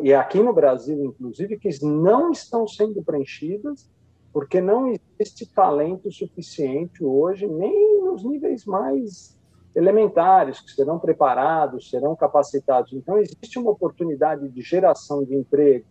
e 0.00 0.14
aqui 0.14 0.40
no 0.40 0.52
Brasil, 0.52 1.04
inclusive, 1.04 1.58
que 1.58 1.68
não 1.84 2.30
estão 2.30 2.68
sendo 2.68 3.02
preenchidas 3.02 3.90
porque 4.32 4.60
não 4.60 4.88
existe 5.18 5.44
talento 5.44 6.10
suficiente 6.10 7.04
hoje, 7.04 7.48
nem 7.48 8.00
nos 8.00 8.22
níveis 8.22 8.64
mais 8.64 9.36
elementares, 9.74 10.60
que 10.60 10.70
serão 10.72 10.98
preparados, 10.98 11.90
serão 11.90 12.14
capacitados. 12.14 12.92
Então, 12.92 13.18
existe 13.18 13.58
uma 13.58 13.70
oportunidade 13.70 14.48
de 14.48 14.60
geração 14.60 15.24
de 15.24 15.34
emprego, 15.34 15.84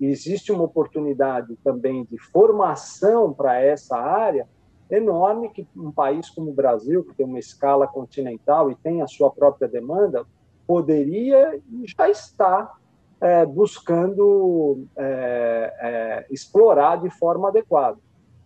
existe 0.00 0.52
uma 0.52 0.64
oportunidade 0.64 1.56
também 1.62 2.04
de 2.10 2.18
formação 2.18 3.32
para 3.32 3.60
essa 3.60 3.96
área, 3.96 4.46
enorme 4.90 5.48
que 5.48 5.66
um 5.76 5.90
país 5.90 6.28
como 6.28 6.50
o 6.50 6.54
Brasil, 6.54 7.04
que 7.04 7.14
tem 7.14 7.24
uma 7.24 7.38
escala 7.38 7.86
continental 7.86 8.70
e 8.70 8.74
tem 8.74 9.00
a 9.00 9.06
sua 9.06 9.30
própria 9.30 9.66
demanda, 9.66 10.26
poderia 10.66 11.56
e 11.70 11.84
já 11.86 12.10
está 12.10 12.74
é, 13.20 13.46
buscando 13.46 14.84
é, 14.96 15.74
é, 15.80 16.26
explorar 16.30 16.96
de 16.96 17.08
forma 17.08 17.48
adequada. 17.48 17.98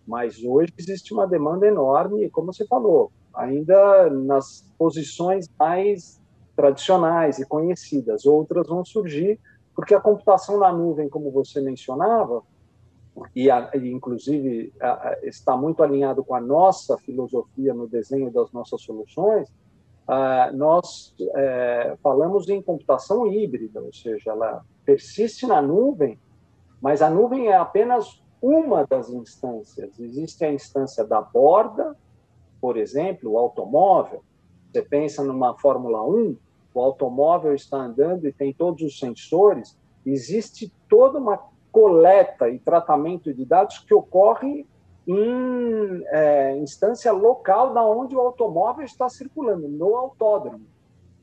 Mas 0.05 0.41
hoje 0.41 0.73
existe 0.77 1.13
uma 1.13 1.27
demanda 1.27 1.67
enorme, 1.67 2.29
como 2.29 2.53
você 2.53 2.65
falou, 2.65 3.11
ainda 3.37 4.09
nas 4.09 4.69
posições 4.77 5.49
mais 5.59 6.19
tradicionais 6.55 7.39
e 7.39 7.45
conhecidas. 7.45 8.25
Outras 8.25 8.67
vão 8.67 8.83
surgir, 8.83 9.39
porque 9.75 9.93
a 9.93 10.01
computação 10.01 10.59
na 10.59 10.73
nuvem, 10.73 11.07
como 11.07 11.31
você 11.31 11.61
mencionava, 11.61 12.41
e, 13.35 13.49
a, 13.49 13.71
e 13.73 13.91
inclusive 13.91 14.73
a, 14.79 15.09
a, 15.09 15.17
está 15.23 15.55
muito 15.55 15.81
alinhado 15.83 16.23
com 16.23 16.35
a 16.35 16.41
nossa 16.41 16.97
filosofia 16.97 17.73
no 17.73 17.87
desenho 17.87 18.31
das 18.31 18.51
nossas 18.51 18.81
soluções, 18.81 19.47
nós 20.53 21.13
é, 21.35 21.97
falamos 22.01 22.47
em 22.47 22.61
computação 22.61 23.27
híbrida, 23.27 23.81
ou 23.81 23.93
seja, 23.93 24.31
ela 24.31 24.63
persiste 24.85 25.45
na 25.45 25.61
nuvem, 25.61 26.17
mas 26.81 27.01
a 27.01 27.09
nuvem 27.09 27.47
é 27.47 27.57
apenas 27.57 28.23
uma 28.41 28.85
das 28.85 29.09
instâncias. 29.09 29.99
Existe 29.99 30.45
a 30.45 30.51
instância 30.51 31.03
da 31.03 31.21
borda, 31.21 31.95
por 32.59 32.77
exemplo, 32.77 33.31
o 33.31 33.37
automóvel, 33.37 34.23
Você 34.71 34.81
pensa 34.81 35.23
numa 35.23 35.57
Fórmula 35.57 36.03
1, 36.03 36.37
o 36.73 36.81
automóvel 36.81 37.55
está 37.55 37.77
andando 37.77 38.27
e 38.27 38.33
tem 38.33 38.53
todos 38.53 38.81
os 38.83 38.99
sensores, 38.99 39.77
existe 40.05 40.71
toda 40.87 41.17
uma 41.17 41.39
coleta 41.71 42.49
e 42.49 42.59
tratamento 42.59 43.33
de 43.33 43.45
dados 43.45 43.79
que 43.79 43.93
ocorre 43.93 44.65
em 45.07 46.03
é, 46.07 46.57
instância 46.57 47.11
local 47.11 47.73
da 47.73 47.85
onde 47.85 48.15
o 48.15 48.19
automóvel 48.19 48.85
está 48.85 49.07
circulando, 49.07 49.67
no 49.67 49.95
autódromo. 49.95 50.65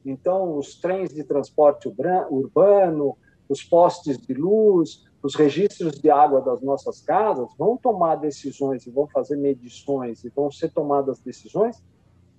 Então, 0.04 0.56
os 0.56 0.76
trens 0.80 1.12
de 1.12 1.22
transporte 1.24 1.88
urbano, 1.88 3.16
os 3.48 3.62
postes 3.62 4.18
de 4.18 4.34
luz, 4.34 5.04
os 5.24 5.34
registros 5.34 5.92
de 5.92 6.10
água 6.10 6.42
das 6.42 6.60
nossas 6.60 7.00
casas 7.00 7.48
vão 7.56 7.78
tomar 7.78 8.16
decisões 8.16 8.86
e 8.86 8.90
vão 8.90 9.06
fazer 9.06 9.36
medições 9.36 10.22
e 10.22 10.28
vão 10.28 10.50
ser 10.50 10.70
tomadas 10.70 11.18
decisões 11.18 11.82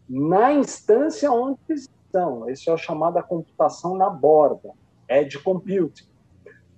na 0.07 0.53
instância 0.53 1.31
onde 1.31 1.57
estão. 1.69 2.47
Esse 2.47 2.69
é 2.69 2.73
o 2.73 2.77
chamado 2.77 3.21
computação 3.23 3.97
na 3.97 4.07
borda, 4.07 4.71
edge 5.09 5.39
computing. 5.39 6.05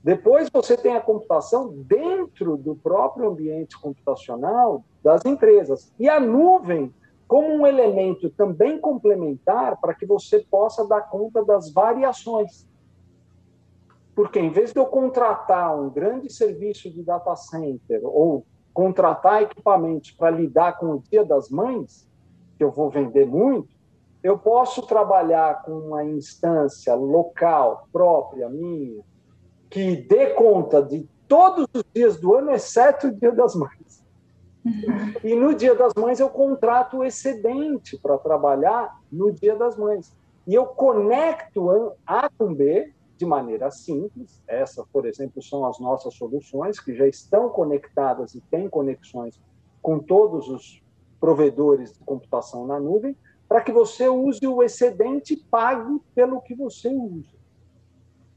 Depois 0.01 0.49
você 0.49 0.77
tem 0.77 0.95
a 0.95 1.01
computação 1.01 1.73
dentro 1.83 2.55
do 2.55 2.73
próprio 2.73 3.29
ambiente 3.29 3.77
computacional 3.77 4.85
das 5.03 5.25
empresas. 5.25 5.91
E 5.99 6.07
a 6.07 6.21
nuvem 6.21 6.93
como 7.27 7.49
um 7.49 7.67
elemento 7.67 8.29
também 8.29 8.79
complementar 8.79 9.77
para 9.81 9.93
que 9.93 10.05
você 10.05 10.39
possa 10.39 10.87
dar 10.87 11.01
conta 11.01 11.43
das 11.43 11.69
variações. 11.69 12.65
Porque 14.17 14.39
em 14.39 14.49
vez 14.49 14.73
de 14.73 14.79
eu 14.79 14.87
contratar 14.87 15.79
um 15.79 15.91
grande 15.91 16.27
serviço 16.33 16.89
de 16.89 17.03
data 17.03 17.35
center 17.35 18.01
ou 18.03 18.43
contratar 18.73 19.43
equipamentos 19.43 20.09
para 20.09 20.31
lidar 20.31 20.79
com 20.79 20.87
o 20.87 21.03
Dia 21.07 21.23
das 21.23 21.51
Mães, 21.51 22.09
que 22.57 22.63
eu 22.63 22.71
vou 22.71 22.89
vender 22.89 23.27
muito, 23.27 23.69
eu 24.23 24.35
posso 24.35 24.81
trabalhar 24.87 25.61
com 25.61 25.73
uma 25.73 26.03
instância 26.03 26.95
local 26.95 27.87
própria 27.93 28.49
minha, 28.49 29.03
que 29.69 29.95
dê 29.95 30.31
conta 30.33 30.81
de 30.81 31.07
todos 31.27 31.67
os 31.71 31.83
dias 31.93 32.19
do 32.19 32.33
ano, 32.33 32.49
exceto 32.49 33.09
o 33.09 33.11
Dia 33.11 33.31
das 33.31 33.53
Mães. 33.53 34.03
E 35.23 35.35
no 35.35 35.53
Dia 35.53 35.75
das 35.75 35.93
Mães 35.93 36.19
eu 36.19 36.29
contrato 36.31 36.97
o 36.97 37.03
excedente 37.03 37.99
para 37.99 38.17
trabalhar 38.17 38.99
no 39.11 39.31
Dia 39.31 39.55
das 39.55 39.77
Mães. 39.77 40.11
E 40.47 40.55
eu 40.55 40.65
conecto 40.65 41.91
A 42.03 42.27
com 42.35 42.51
B 42.51 42.96
de 43.17 43.25
maneira 43.25 43.71
simples. 43.71 44.41
Essas, 44.47 44.85
por 44.87 45.05
exemplo, 45.05 45.41
são 45.41 45.65
as 45.65 45.79
nossas 45.79 46.13
soluções, 46.13 46.79
que 46.79 46.95
já 46.95 47.07
estão 47.07 47.49
conectadas 47.49 48.35
e 48.35 48.41
têm 48.41 48.69
conexões 48.69 49.41
com 49.81 49.99
todos 49.99 50.47
os 50.49 50.83
provedores 51.19 51.93
de 51.93 51.99
computação 51.99 52.67
na 52.67 52.79
nuvem, 52.79 53.17
para 53.47 53.61
que 53.61 53.71
você 53.71 54.07
use 54.07 54.45
o 54.45 54.61
excedente 54.61 55.33
e 55.33 55.37
pague 55.37 55.99
pelo 56.13 56.41
que 56.41 56.53
você 56.53 56.89
usa. 56.89 57.37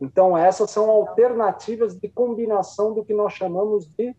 Então, 0.00 0.36
essas 0.36 0.70
são 0.70 0.88
alternativas 0.88 1.98
de 1.98 2.08
combinação 2.08 2.94
do 2.94 3.04
que 3.04 3.12
nós 3.12 3.34
chamamos 3.34 3.86
de 3.86 4.16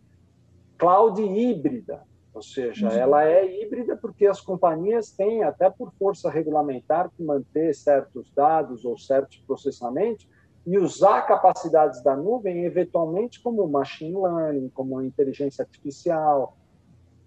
cloud 0.77 1.21
híbrida, 1.21 2.03
ou 2.33 2.41
seja, 2.41 2.87
uhum. 2.87 2.95
ela 2.95 3.25
é 3.25 3.61
híbrida 3.61 3.95
porque 3.97 4.25
as 4.25 4.39
companhias 4.39 5.11
têm, 5.11 5.43
até 5.43 5.69
por 5.69 5.91
força 5.93 6.29
regulamentar, 6.29 7.09
que 7.11 7.23
manter 7.23 7.73
certos 7.73 8.31
dados 8.33 8.85
ou 8.85 8.97
certos 8.97 9.37
processamentos 9.39 10.27
e 10.65 10.77
usar 10.77 11.23
capacidades 11.23 12.03
da 12.03 12.15
nuvem, 12.15 12.65
eventualmente, 12.65 13.41
como 13.41 13.67
machine 13.67 14.15
learning, 14.15 14.69
como 14.69 15.01
inteligência 15.01 15.63
artificial, 15.63 16.55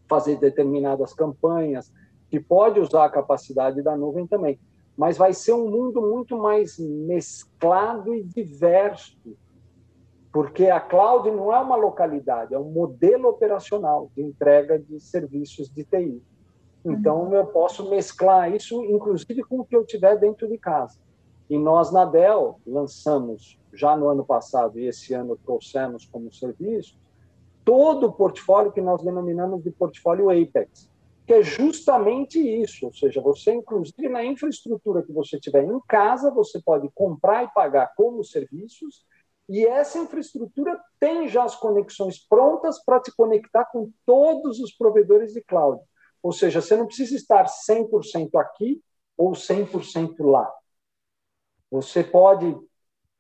fazer 0.09 0.38
determinadas 0.38 1.12
campanhas, 1.12 1.93
que 2.31 2.38
pode 2.38 2.79
usar 2.79 3.07
a 3.07 3.11
capacidade 3.11 3.83
da 3.83 3.97
nuvem 3.97 4.26
também 4.26 4.59
mas 4.97 5.17
vai 5.17 5.33
ser 5.33 5.53
um 5.53 5.69
mundo 5.69 6.00
muito 6.00 6.38
mais 6.38 6.79
mesclado 6.79 8.14
e 8.14 8.23
diverso, 8.23 9.18
porque 10.33 10.66
a 10.66 10.81
cloud 10.81 11.31
não 11.31 11.53
é 11.53 11.59
uma 11.59 11.77
localidade, 11.77 12.55
é 12.55 12.59
um 12.59 12.70
modelo 12.70 13.29
operacional 13.29 14.11
de 14.16 14.23
entrega 14.23 14.79
de 14.79 15.01
serviços 15.01 15.68
de 15.68 15.85
TI. 15.85 16.23
Então, 16.85 17.25
uhum. 17.25 17.35
eu 17.35 17.47
posso 17.47 17.88
mesclar 17.88 18.53
isso, 18.55 18.85
inclusive, 18.85 19.42
com 19.42 19.61
o 19.61 19.64
que 19.64 19.75
eu 19.75 19.85
tiver 19.85 20.16
dentro 20.16 20.47
de 20.49 20.59
casa. 20.59 20.99
E 21.48 21.59
nós, 21.59 21.92
na 21.92 22.04
Dell, 22.04 22.61
lançamos, 22.66 23.59
já 23.72 23.96
no 23.96 24.09
ano 24.09 24.24
passado 24.24 24.78
e 24.78 24.87
esse 24.87 25.12
ano 25.14 25.38
trouxemos 25.44 26.07
como 26.07 26.33
serviço, 26.33 26.98
todo 27.64 28.07
o 28.07 28.12
portfólio 28.12 28.72
que 28.72 28.80
nós 28.80 29.02
denominamos 29.02 29.62
de 29.62 29.70
portfólio 29.70 30.30
Apex, 30.30 30.88
que 31.26 31.33
é 31.33 31.42
justamente 31.42 32.38
isso, 32.38 32.87
ou 32.87 32.92
seja, 32.92 33.20
você 33.20 33.54
inclusive 33.54 34.09
na 34.09 34.24
infraestrutura 34.24 35.02
que 35.02 35.12
você 35.12 35.38
tiver 35.38 35.64
em 35.64 35.80
casa, 35.88 36.30
você 36.30 36.61
pode 36.61 36.88
comprar 36.94 37.44
e 37.44 37.48
pagar 37.48 37.94
como 37.96 38.22
serviços, 38.22 39.04
e 39.48 39.66
essa 39.66 39.98
infraestrutura 39.98 40.78
tem 40.98 41.28
já 41.28 41.44
as 41.44 41.54
conexões 41.57 42.18
prontas 42.18 42.83
para 42.83 43.00
te 43.00 43.14
conectar 43.14 43.66
com 43.66 43.90
todos 44.07 44.59
os 44.59 44.72
provedores 44.72 45.33
de 45.33 45.42
cloud. 45.42 45.83
Ou 46.22 46.33
seja, 46.33 46.62
você 46.62 46.76
não 46.76 46.87
precisa 46.87 47.14
estar 47.14 47.44
100% 47.46 48.37
aqui 48.37 48.83
ou 49.16 49.33
100% 49.33 50.14
lá. 50.20 50.50
Você 51.70 52.05
pode 52.05 52.57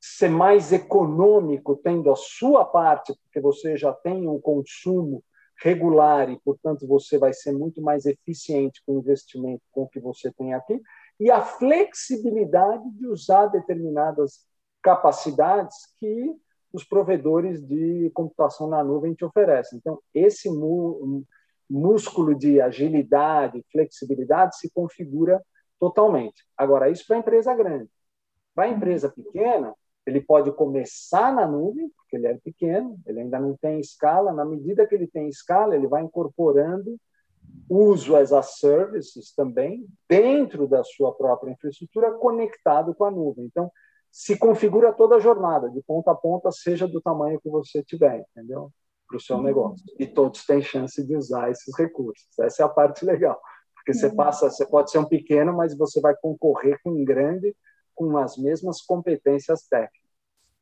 ser 0.00 0.28
mais 0.28 0.72
econômico 0.72 1.76
tendo 1.76 2.10
a 2.10 2.16
sua 2.16 2.64
parte, 2.64 3.14
porque 3.22 3.40
você 3.40 3.76
já 3.76 3.92
tem 3.92 4.28
um 4.28 4.40
consumo 4.40 5.24
regular 5.62 6.30
e, 6.30 6.38
portanto, 6.40 6.86
você 6.86 7.16
vai 7.16 7.32
ser 7.32 7.52
muito 7.52 7.80
mais 7.80 8.04
eficiente 8.04 8.82
com 8.84 8.96
o 8.96 8.98
investimento 8.98 9.62
com 9.72 9.84
o 9.84 9.88
que 9.88 10.00
você 10.00 10.30
tem 10.32 10.52
aqui, 10.52 10.80
e 11.18 11.30
a 11.30 11.40
flexibilidade 11.40 12.90
de 12.90 13.06
usar 13.06 13.46
determinadas 13.46 14.46
capacidades 14.82 15.76
que 15.98 16.34
os 16.72 16.84
provedores 16.84 17.62
de 17.62 18.10
computação 18.12 18.68
na 18.68 18.82
nuvem 18.82 19.14
te 19.14 19.24
oferecem. 19.24 19.78
Então, 19.78 20.00
esse 20.12 20.50
músculo 21.70 22.34
de 22.34 22.60
agilidade, 22.60 23.64
flexibilidade 23.70 24.58
se 24.58 24.68
configura 24.70 25.40
totalmente. 25.78 26.44
Agora, 26.56 26.90
isso 26.90 27.06
para 27.06 27.16
a 27.16 27.20
empresa 27.20 27.54
grande. 27.54 27.88
Para 28.54 28.64
a 28.64 28.68
empresa 28.68 29.08
pequena, 29.08 29.74
ele 30.06 30.20
pode 30.20 30.52
começar 30.52 31.32
na 31.32 31.46
nuvem, 31.46 31.88
porque 31.96 32.16
ele 32.16 32.26
é 32.26 32.34
pequeno, 32.34 32.98
ele 33.06 33.20
ainda 33.20 33.38
não 33.38 33.56
tem 33.56 33.80
escala. 33.80 34.32
Na 34.32 34.44
medida 34.44 34.86
que 34.86 34.94
ele 34.94 35.06
tem 35.06 35.28
escala, 35.28 35.74
ele 35.74 35.86
vai 35.86 36.02
incorporando 36.02 36.96
uso 37.68 38.16
as 38.16 38.32
a 38.32 38.42
services 38.42 39.32
também 39.34 39.86
dentro 40.08 40.66
da 40.66 40.82
sua 40.84 41.14
própria 41.14 41.52
infraestrutura, 41.52 42.12
conectado 42.12 42.94
com 42.94 43.04
a 43.04 43.10
nuvem. 43.10 43.46
Então, 43.46 43.70
se 44.10 44.38
configura 44.38 44.92
toda 44.92 45.16
a 45.16 45.20
jornada, 45.20 45.70
de 45.70 45.82
ponta 45.82 46.12
a 46.12 46.14
ponta, 46.14 46.50
seja 46.52 46.86
do 46.86 47.00
tamanho 47.00 47.40
que 47.40 47.48
você 47.48 47.82
tiver, 47.82 48.24
entendeu? 48.30 48.70
Para 49.08 49.16
o 49.16 49.20
seu 49.20 49.36
uhum. 49.36 49.42
negócio. 49.42 49.84
E 49.98 50.06
todos 50.06 50.44
têm 50.44 50.62
chance 50.62 51.02
de 51.04 51.16
usar 51.16 51.50
esses 51.50 51.76
recursos. 51.76 52.28
Essa 52.38 52.62
é 52.62 52.66
a 52.66 52.68
parte 52.68 53.04
legal. 53.04 53.40
Porque 53.74 53.92
você 53.92 54.06
uhum. 54.06 54.16
passa, 54.16 54.50
você 54.50 54.66
pode 54.66 54.90
ser 54.90 54.98
um 54.98 55.04
pequeno, 55.04 55.52
mas 55.54 55.76
você 55.76 56.00
vai 56.00 56.14
concorrer 56.16 56.78
com 56.82 56.90
um 56.90 57.04
grande 57.04 57.54
com 57.94 58.16
as 58.18 58.36
mesmas 58.36 58.82
competências 58.82 59.66
técnicas. 59.66 60.10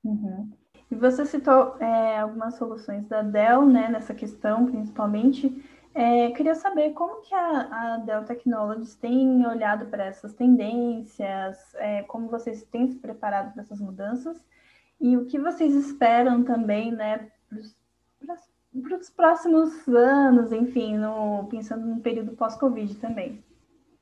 Uhum. 0.05 0.51
E 0.91 0.95
você 0.95 1.25
citou 1.25 1.77
é, 1.79 2.19
algumas 2.19 2.57
soluções 2.57 3.07
da 3.07 3.23
Dell, 3.23 3.65
né, 3.65 3.89
nessa 3.89 4.15
questão, 4.15 4.67
principalmente. 4.67 5.65
É, 5.95 6.31
queria 6.31 6.55
saber 6.55 6.93
como 6.93 7.21
que 7.23 7.35
a, 7.35 7.95
a, 7.95 7.97
Dell 7.99 8.25
Technologies 8.25 8.95
tem 8.95 9.47
olhado 9.47 9.87
para 9.87 10.05
essas 10.05 10.33
tendências, 10.35 11.75
é, 11.77 12.03
como 12.03 12.29
vocês 12.29 12.63
têm 12.65 12.89
se 12.89 12.99
preparado 12.99 13.53
para 13.53 13.63
essas 13.63 13.81
mudanças 13.81 14.43
e 15.03 15.17
o 15.17 15.27
que 15.27 15.39
vocês 15.39 15.75
esperam 15.75 16.45
também, 16.45 16.93
né, 16.93 17.29
para 17.49 18.97
os 18.97 19.11
próximos 19.11 19.89
anos, 19.89 20.53
enfim, 20.53 20.97
no, 20.97 21.49
pensando 21.51 21.85
no 21.85 22.01
período 22.01 22.37
pós-Covid 22.37 22.95
também. 22.95 23.43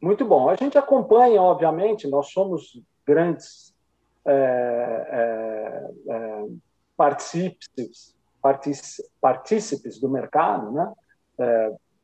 Muito 0.01 0.25
bom. 0.27 0.49
A 0.49 0.55
gente 0.57 0.77
acompanha, 0.77 1.41
obviamente, 1.41 2.07
nós 2.07 2.31
somos 2.31 2.83
grandes 3.11 3.75
é, 4.25 5.91
é, 6.09 6.47
partícipes, 6.97 8.15
partícipes 9.21 9.99
do 9.99 10.09
mercado, 10.09 10.71
né? 10.71 10.93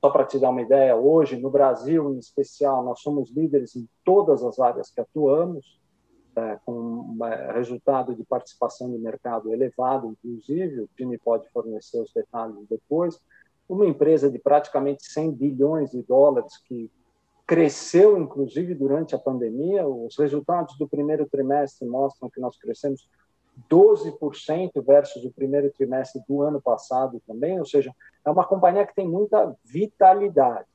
Só 0.01 0.11
para 0.11 0.25
te 0.25 0.39
dar 0.39 0.51
uma 0.51 0.63
ideia, 0.63 0.97
hoje 0.97 1.37
no 1.37 1.49
Brasil, 1.49 2.13
em 2.13 2.19
especial, 2.19 2.85
nós 2.85 3.01
somos 3.01 3.31
líderes 3.31 3.77
em 3.77 3.89
todas 4.05 4.43
as 4.43 4.59
áreas 4.59 4.91
que 4.91 5.01
atuamos, 5.01 5.81
é, 6.35 6.59
com 6.67 7.17
resultado 7.55 8.15
de 8.15 8.25
participação 8.25 8.91
de 8.91 8.99
mercado 8.99 9.53
elevado, 9.53 10.09
inclusive, 10.09 10.83
o 10.83 10.89
time 10.97 11.17
pode 11.19 11.49
fornecer 11.51 12.01
os 12.01 12.13
detalhes 12.13 12.67
depois. 12.69 13.21
Uma 13.69 13.87
empresa 13.87 14.31
de 14.31 14.39
praticamente 14.39 15.05
100 15.05 15.33
bilhões 15.33 15.91
de 15.93 16.03
dólares 16.03 16.59
que 16.59 16.91
cresceu, 17.47 18.19
inclusive, 18.19 18.75
durante 18.75 19.15
a 19.15 19.19
pandemia. 19.19 19.87
Os 19.87 20.19
resultados 20.19 20.77
do 20.77 20.89
primeiro 20.89 21.27
trimestre 21.27 21.87
mostram 21.87 22.29
que 22.29 22.41
nós 22.41 22.59
crescemos 22.59 23.09
12% 23.71 24.85
versus 24.85 25.25
o 25.25 25.31
primeiro 25.31 25.71
trimestre 25.71 26.21
do 26.29 26.43
ano 26.43 26.61
passado 26.61 27.23
também, 27.27 27.59
ou 27.59 27.65
seja, 27.65 27.95
é 28.25 28.31
uma 28.31 28.45
companhia 28.45 28.87
que 28.87 28.95
tem 28.95 29.09
muita 29.09 29.55
vitalidade. 29.65 30.67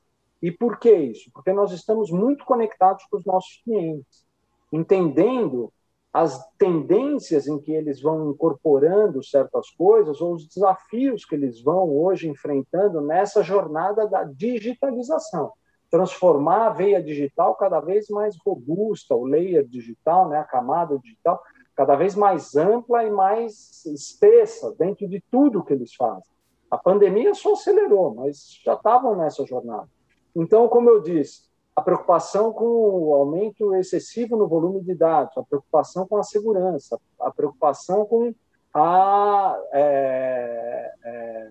E 0.42 0.50
por 0.50 0.78
que 0.78 0.92
isso? 0.92 1.30
Porque 1.32 1.52
nós 1.52 1.70
estamos 1.70 2.10
muito 2.10 2.44
conectados 2.44 3.04
com 3.04 3.16
os 3.16 3.24
nossos 3.24 3.62
clientes, 3.64 4.26
entendendo 4.72 5.72
as 6.12 6.44
tendências 6.58 7.46
em 7.46 7.58
que 7.58 7.72
eles 7.72 8.02
vão 8.02 8.30
incorporando 8.30 9.22
certas 9.22 9.70
coisas 9.70 10.20
ou 10.20 10.34
os 10.34 10.46
desafios 10.46 11.24
que 11.24 11.34
eles 11.34 11.62
vão 11.62 11.88
hoje 11.88 12.28
enfrentando 12.28 13.00
nessa 13.00 13.42
jornada 13.42 14.06
da 14.06 14.24
digitalização. 14.24 15.52
Transformar 15.92 16.68
a 16.68 16.70
veia 16.70 17.02
digital 17.02 17.54
cada 17.54 17.78
vez 17.78 18.08
mais 18.08 18.34
robusta, 18.44 19.14
o 19.14 19.26
layer 19.26 19.64
digital, 19.64 20.26
né, 20.28 20.38
a 20.38 20.44
camada 20.44 20.98
digital, 20.98 21.40
cada 21.76 21.94
vez 21.94 22.14
mais 22.14 22.56
ampla 22.56 23.04
e 23.04 23.10
mais 23.10 23.84
espessa 23.84 24.74
dentro 24.78 25.06
de 25.06 25.22
tudo 25.30 25.62
que 25.62 25.74
eles 25.74 25.94
fazem. 25.94 26.32
A 26.70 26.78
pandemia 26.78 27.34
só 27.34 27.52
acelerou, 27.52 28.14
mas 28.14 28.58
já 28.64 28.72
estavam 28.72 29.14
nessa 29.14 29.44
jornada. 29.44 29.88
Então, 30.34 30.66
como 30.66 30.88
eu 30.88 31.02
disse, 31.02 31.42
a 31.76 31.82
preocupação 31.82 32.52
com 32.52 32.64
o 32.64 33.14
aumento 33.14 33.74
excessivo 33.74 34.36
no 34.36 34.48
volume 34.48 34.82
de 34.82 34.94
dados, 34.94 35.36
a 35.36 35.42
preocupação 35.42 36.08
com 36.08 36.16
a 36.16 36.22
segurança, 36.22 36.98
a 37.20 37.30
preocupação 37.30 38.06
com 38.06 38.34
a 38.74 39.58
é, 39.72 40.92
é, 41.04 41.50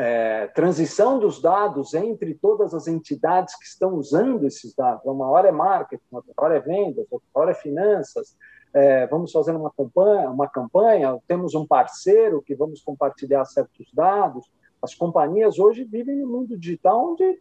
é, 0.00 0.46
transição 0.48 1.18
dos 1.18 1.40
dados 1.40 1.94
entre 1.94 2.34
todas 2.34 2.74
as 2.74 2.86
entidades 2.86 3.56
que 3.58 3.64
estão 3.64 3.94
usando 3.94 4.44
esses 4.46 4.74
dados. 4.74 5.04
Uma 5.04 5.28
hora 5.28 5.48
é 5.48 5.52
marketing, 5.52 6.02
outra 6.10 6.32
hora 6.36 6.56
é 6.56 6.60
vendas, 6.60 7.06
outra 7.10 7.28
hora 7.34 7.50
é 7.52 7.54
finanças. 7.54 8.36
É, 8.72 9.06
vamos 9.06 9.32
fazer 9.32 9.52
uma 9.52 9.70
campanha, 9.70 10.30
uma 10.30 10.48
campanha, 10.48 11.18
temos 11.26 11.54
um 11.54 11.66
parceiro 11.66 12.42
que 12.42 12.54
vamos 12.54 12.82
compartilhar 12.82 13.44
certos 13.44 13.86
dados. 13.92 14.44
As 14.82 14.94
companhias 14.94 15.58
hoje 15.58 15.84
vivem 15.84 16.16
no 16.16 16.28
mundo 16.28 16.58
digital 16.58 17.12
onde 17.12 17.40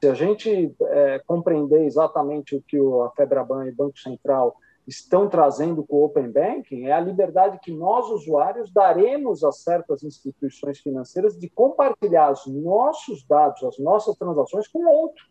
se 0.00 0.08
a 0.08 0.14
gente 0.14 0.74
é, 0.80 1.20
compreender 1.26 1.84
exatamente 1.84 2.56
o 2.56 2.62
que 2.62 2.76
a 2.76 3.10
Febraban 3.14 3.66
e 3.66 3.70
o 3.70 3.76
Banco 3.76 3.98
Central 3.98 4.56
estão 4.86 5.28
trazendo 5.28 5.84
com 5.84 5.96
o 5.96 6.04
Open 6.04 6.30
Banking, 6.30 6.86
é 6.86 6.92
a 6.92 7.00
liberdade 7.00 7.58
que 7.62 7.72
nós, 7.72 8.08
usuários, 8.08 8.72
daremos 8.72 9.44
a 9.44 9.52
certas 9.52 10.02
instituições 10.02 10.80
financeiras 10.80 11.38
de 11.38 11.48
compartilhar 11.48 12.32
os 12.32 12.46
nossos 12.46 13.24
dados, 13.24 13.62
as 13.62 13.78
nossas 13.78 14.16
transações 14.16 14.66
com 14.66 14.84
outro. 14.84 15.24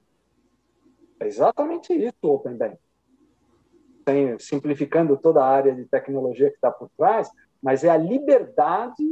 É 1.20 1.28
exatamente 1.28 1.94
isso 1.94 2.16
o 2.24 2.30
Open 2.30 2.56
Banking. 2.56 2.78
Tem, 4.06 4.40
simplificando 4.40 5.18
toda 5.18 5.44
a 5.44 5.48
área 5.48 5.76
de 5.76 5.86
tecnologia 5.86 6.50
que 6.50 6.56
está 6.56 6.72
por 6.72 6.90
trás, 6.98 7.30
mas 7.62 7.84
é 7.84 7.90
a 7.90 7.98
liberdade 7.98 9.04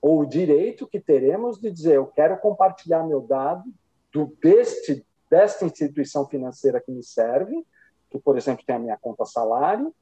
ou 0.00 0.20
o 0.20 0.26
direito 0.26 0.86
que 0.86 0.98
teremos 0.98 1.60
de 1.60 1.70
dizer 1.70 1.96
eu 1.96 2.06
quero 2.06 2.38
compartilhar 2.38 3.06
meu 3.06 3.20
dado 3.20 3.64
do, 4.12 4.34
deste, 4.42 5.06
desta 5.30 5.64
instituição 5.64 6.26
financeira 6.26 6.80
que 6.80 6.90
me 6.90 7.04
serve, 7.04 7.64
que, 8.12 8.18
por 8.18 8.36
exemplo, 8.36 8.64
tem 8.64 8.76
a 8.76 8.78
minha 8.78 8.98
conta 8.98 9.24
salário, 9.24 9.92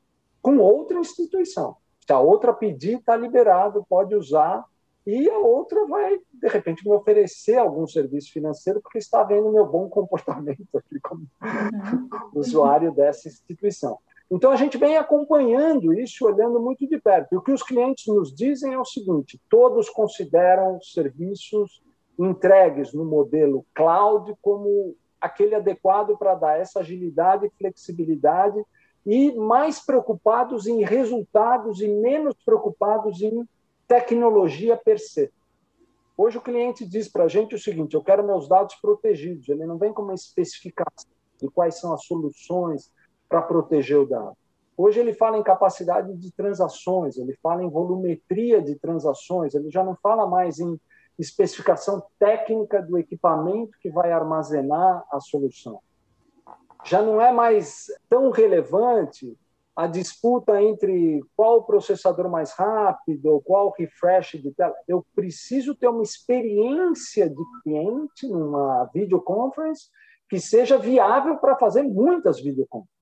com 0.42 0.58
outra 0.58 0.98
instituição. 0.98 1.76
Se 2.04 2.12
a 2.12 2.18
outra 2.18 2.52
pedir, 2.52 2.98
está 2.98 3.16
liberado, 3.16 3.86
pode 3.88 4.14
usar, 4.14 4.64
e 5.06 5.30
a 5.30 5.38
outra 5.38 5.86
vai, 5.86 6.18
de 6.32 6.48
repente, 6.48 6.86
me 6.86 6.94
oferecer 6.94 7.56
algum 7.56 7.86
serviço 7.86 8.32
financeiro 8.32 8.80
porque 8.80 8.98
está 8.98 9.22
vendo 9.22 9.52
meu 9.52 9.66
bom 9.66 9.88
comportamento 9.88 10.68
aqui 10.76 11.00
como 11.00 11.22
uhum. 11.42 12.08
usuário 12.34 12.92
dessa 12.92 13.28
instituição. 13.28 13.98
Então, 14.30 14.52
a 14.52 14.56
gente 14.56 14.78
vem 14.78 14.96
acompanhando 14.96 15.92
isso, 15.92 16.24
olhando 16.24 16.60
muito 16.60 16.86
de 16.86 17.00
perto. 17.00 17.32
E 17.32 17.36
o 17.36 17.42
que 17.42 17.52
os 17.52 17.62
clientes 17.62 18.06
nos 18.06 18.32
dizem 18.32 18.74
é 18.74 18.78
o 18.78 18.84
seguinte: 18.84 19.40
todos 19.48 19.88
consideram 19.88 20.80
serviços 20.80 21.82
entregues 22.18 22.92
no 22.92 23.04
modelo 23.04 23.64
cloud 23.74 24.32
como 24.40 24.94
aquele 25.20 25.54
adequado 25.54 26.16
para 26.16 26.34
dar 26.34 26.58
essa 26.58 26.80
agilidade 26.80 27.46
e 27.46 27.50
flexibilidade 27.58 28.64
e 29.04 29.32
mais 29.32 29.84
preocupados 29.84 30.66
em 30.66 30.84
resultados 30.84 31.80
e 31.80 31.88
menos 31.88 32.34
preocupados 32.44 33.20
em 33.22 33.48
tecnologia 33.86 34.76
per 34.76 34.98
se. 34.98 35.30
Hoje 36.16 36.38
o 36.38 36.42
cliente 36.42 36.86
diz 36.86 37.08
para 37.08 37.24
a 37.24 37.28
gente 37.28 37.54
o 37.54 37.58
seguinte: 37.58 37.94
eu 37.94 38.04
quero 38.04 38.26
meus 38.26 38.46
dados 38.46 38.74
protegidos. 38.76 39.48
Ele 39.48 39.64
não 39.64 39.78
vem 39.78 39.92
com 39.92 40.02
uma 40.02 40.14
especificação 40.14 41.10
de 41.40 41.48
quais 41.48 41.80
são 41.80 41.94
as 41.94 42.04
soluções 42.04 42.92
para 43.28 43.40
proteger 43.40 43.98
o 43.98 44.06
dado. 44.06 44.36
Hoje 44.76 45.00
ele 45.00 45.12
fala 45.12 45.38
em 45.38 45.42
capacidade 45.42 46.14
de 46.16 46.32
transações, 46.32 47.16
ele 47.16 47.34
fala 47.42 47.62
em 47.62 47.68
volumetria 47.68 48.62
de 48.62 48.74
transações, 48.76 49.54
ele 49.54 49.70
já 49.70 49.84
não 49.84 49.94
fala 49.96 50.26
mais 50.26 50.58
em 50.58 50.78
especificação 51.20 52.02
técnica 52.18 52.82
do 52.82 52.98
equipamento 52.98 53.78
que 53.80 53.90
vai 53.90 54.12
armazenar 54.12 55.04
a 55.10 55.20
solução. 55.20 55.80
Já 56.84 57.02
não 57.02 57.20
é 57.20 57.32
mais 57.32 57.86
tão 58.08 58.30
relevante 58.30 59.36
a 59.76 59.86
disputa 59.86 60.60
entre 60.60 61.22
qual 61.36 61.64
processador 61.64 62.28
mais 62.28 62.52
rápido, 62.52 63.40
qual 63.44 63.74
refresh 63.78 64.32
de 64.32 64.50
tela. 64.52 64.74
Eu 64.86 65.04
preciso 65.14 65.74
ter 65.74 65.88
uma 65.88 66.02
experiência 66.02 67.28
de 67.28 67.42
cliente 67.62 68.26
numa 68.26 68.84
videoconference 68.92 69.88
que 70.28 70.40
seja 70.40 70.78
viável 70.78 71.36
para 71.38 71.56
fazer 71.56 71.82
muitas 71.82 72.40
videoconferências 72.40 72.99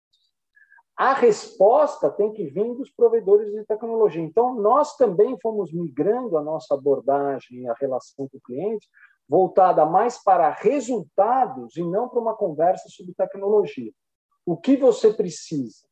a 0.99 1.15
resposta 1.15 2.11
tem 2.11 2.33
que 2.33 2.45
vir 2.47 2.75
dos 2.75 2.91
provedores 2.91 3.53
de 3.53 3.65
tecnologia. 3.65 4.21
Então, 4.21 4.57
nós 4.57 4.97
também 4.97 5.39
fomos 5.41 5.73
migrando 5.73 6.37
a 6.37 6.43
nossa 6.43 6.75
abordagem, 6.75 7.69
a 7.69 7.75
relação 7.75 8.29
com 8.29 8.37
o 8.37 8.41
cliente, 8.41 8.89
voltada 9.29 9.87
mais 9.87 10.21
para 10.21 10.51
resultados 10.51 11.77
e 11.77 11.85
não 11.85 12.09
para 12.09 12.19
uma 12.19 12.35
conversa 12.35 12.89
sobre 12.89 13.15
tecnologia. 13.15 13.93
O 14.45 14.57
que 14.57 14.77
você 14.77 15.13
precisa? 15.13 15.87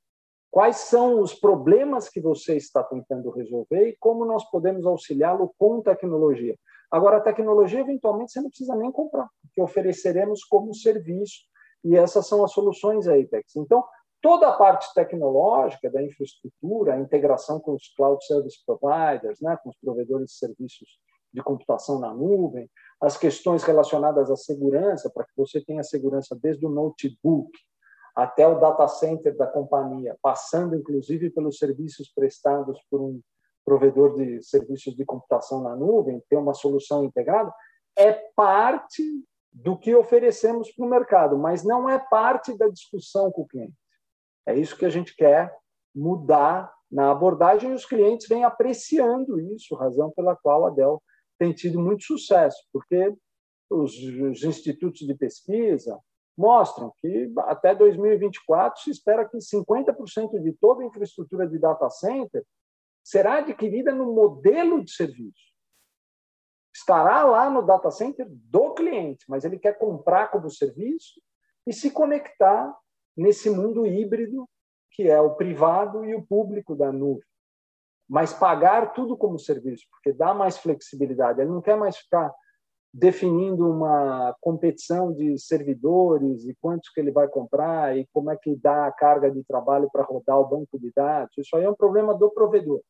Quais 0.51 0.79
são 0.79 1.21
os 1.21 1.33
problemas 1.33 2.09
que 2.09 2.21
você 2.21 2.57
está 2.57 2.83
tentando 2.83 3.31
resolver 3.31 3.91
e 3.91 3.97
como 4.01 4.25
nós 4.25 4.45
podemos 4.51 4.85
auxiliá-lo 4.85 5.55
com 5.57 5.83
tecnologia? 5.83 6.59
Agora, 6.91 7.19
a 7.19 7.21
tecnologia, 7.21 7.79
eventualmente, 7.79 8.33
você 8.33 8.41
não 8.41 8.49
precisa 8.49 8.75
nem 8.75 8.91
comprar, 8.91 9.29
porque 9.41 9.63
ofereceremos 9.63 10.43
como 10.43 10.75
serviço, 10.75 11.45
e 11.85 11.95
essas 11.95 12.27
são 12.27 12.45
as 12.45 12.51
soluções 12.51 13.07
aí, 13.07 13.23
Apex. 13.23 13.55
Então, 13.55 13.85
toda 14.21 14.49
a 14.49 14.53
parte 14.53 14.93
tecnológica 14.95 15.91
da 15.91 16.03
infraestrutura, 16.03 16.95
a 16.95 17.01
integração 17.01 17.61
com 17.61 17.75
os 17.75 17.89
cloud 17.95 18.25
service 18.25 18.59
providers, 18.65 19.41
né, 19.41 19.57
com 19.63 19.71
os 19.71 19.77
provedores 19.79 20.31
de 20.31 20.39
serviços 20.39 20.99
de 21.33 21.43
computação 21.43 21.99
na 21.99 22.15
nuvem, 22.15 22.71
as 23.01 23.17
questões 23.17 23.63
relacionadas 23.63 24.31
à 24.31 24.37
segurança, 24.37 25.11
para 25.11 25.25
que 25.25 25.33
você 25.37 25.63
tenha 25.63 25.83
segurança 25.83 26.37
desde 26.41 26.65
o 26.65 26.71
notebook 26.71 27.51
até 28.15 28.49
o 28.49 28.59
data 28.59 28.89
center 28.89 29.37
da 29.37 29.47
companhia, 29.47 30.17
passando 30.23 30.75
inclusive 30.75 31.29
pelos 31.31 31.59
serviços 31.59 32.11
prestados 32.15 32.81
por 32.91 33.03
um 33.03 33.21
provedor 33.65 34.17
de 34.17 34.43
serviços 34.43 34.95
de 34.95 35.05
computação 35.05 35.63
na 35.63 35.77
nuvem, 35.77 36.23
ter 36.31 36.37
uma 36.37 36.55
solução 36.55 37.05
integrada, 37.05 37.53
é 37.97 38.13
parte 38.35 39.03
do 39.53 39.77
que 39.77 39.95
oferecemos 39.95 40.71
para 40.73 40.87
o 40.87 40.89
mercado, 40.89 41.37
mas 41.37 41.65
não 41.65 41.89
é 41.89 41.99
parte 41.99 42.57
da 42.57 42.69
discussão 42.69 43.31
com 43.31 43.43
o 43.43 43.47
cliente. 43.47 43.75
É 44.47 44.57
isso 44.57 44.77
que 44.77 44.87
a 44.87 44.91
gente 44.91 45.15
quer 45.15 45.55
mudar 45.95 46.73
na 46.91 47.11
abordagem 47.11 47.71
e 47.71 47.75
os 47.75 47.85
clientes 47.85 48.29
vêm 48.29 48.45
apreciando 48.45 49.41
isso, 49.41 49.75
razão 49.75 50.11
pela 50.13 50.37
qual 50.37 50.67
a 50.67 50.71
Dell 50.71 51.03
tem 51.39 51.53
tido 51.53 51.81
muito 51.81 52.05
sucesso, 52.05 52.57
porque 52.73 53.13
os, 53.69 53.93
os 53.93 54.45
institutos 54.45 55.01
de 55.01 55.15
pesquisa 55.15 55.99
mostram 56.37 56.93
que 56.99 57.33
até 57.39 57.75
2024 57.75 58.83
se 58.83 58.91
espera 58.91 59.29
que 59.29 59.39
50% 59.39 60.41
de 60.41 60.53
toda 60.53 60.83
a 60.83 60.87
infraestrutura 60.87 61.49
de 61.49 61.59
data 61.59 61.89
center 61.91 62.45
será 63.03 63.39
adquirida 63.39 63.93
no 63.95 64.15
modelo 64.15 64.85
de 64.85 64.93
serviço. 64.93 65.55
Estará 66.75 67.25
lá 67.25 67.49
no 67.49 67.63
data 67.63 67.91
center 67.91 68.27
do 68.29 68.75
cliente, 68.75 69.25
mas 69.29 69.45
ele 69.45 69.59
quer 69.59 69.79
comprar 69.79 70.31
como 70.31 70.51
serviço 70.51 71.21
e 71.67 71.73
se 71.73 71.91
conectar 71.91 72.77
nesse 73.17 73.51
mundo 73.51 73.87
híbrido 73.87 74.49
que 74.97 75.09
é 75.09 75.21
o 75.21 75.35
privado 75.35 76.05
e 76.05 76.15
o 76.15 76.27
público 76.27 76.75
da 76.75 76.91
nuvem. 76.91 77.23
Mas 78.09 78.33
pagar 78.33 78.95
tudo 78.95 79.17
como 79.17 79.39
serviço, 79.39 79.85
porque 79.91 80.13
dá 80.13 80.33
mais 80.33 80.57
flexibilidade. 80.57 81.41
Ele 81.41 81.51
não 81.51 81.61
quer 81.61 81.77
mais 81.77 81.99
ficar 81.99 82.33
definindo 82.95 83.71
uma 83.71 84.35
competição 84.41 85.13
de 85.13 85.39
servidores 85.39 86.47
e 86.47 86.57
quantos 86.63 86.89
que 86.89 86.99
ele 86.99 87.11
vai 87.11 87.29
comprar 87.29 87.95
e 87.95 88.07
como 88.11 88.31
é 88.31 88.37
que 88.37 88.57
dá 88.57 88.87
a 88.87 88.93
carga 88.93 89.31
de 89.31 89.45
trabalho 89.45 89.91
para 89.93 90.03
rodar 90.03 90.39
o 90.39 90.49
banco 90.49 90.79
de 90.79 90.91
dados. 90.97 91.37
Isso 91.37 91.55
aí 91.57 91.65
é 91.65 91.71
um 91.71 91.75
problema 91.75 92.15
do 92.15 92.31
provedor. 92.31 92.81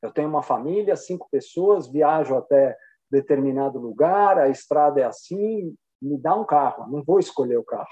Eu 0.00 0.10
tenho 0.10 0.30
uma 0.30 0.42
família, 0.42 0.96
cinco 0.96 1.28
pessoas, 1.30 1.88
viajo 1.88 2.34
até 2.34 2.74
determinado 3.10 3.78
lugar, 3.78 4.38
a 4.38 4.48
estrada 4.48 5.00
é 5.00 5.04
assim, 5.04 5.74
me 6.00 6.16
dá 6.16 6.34
um 6.34 6.46
carro, 6.46 6.90
não 6.90 7.02
vou 7.02 7.18
escolher 7.18 7.58
o 7.58 7.64
carro. 7.64 7.86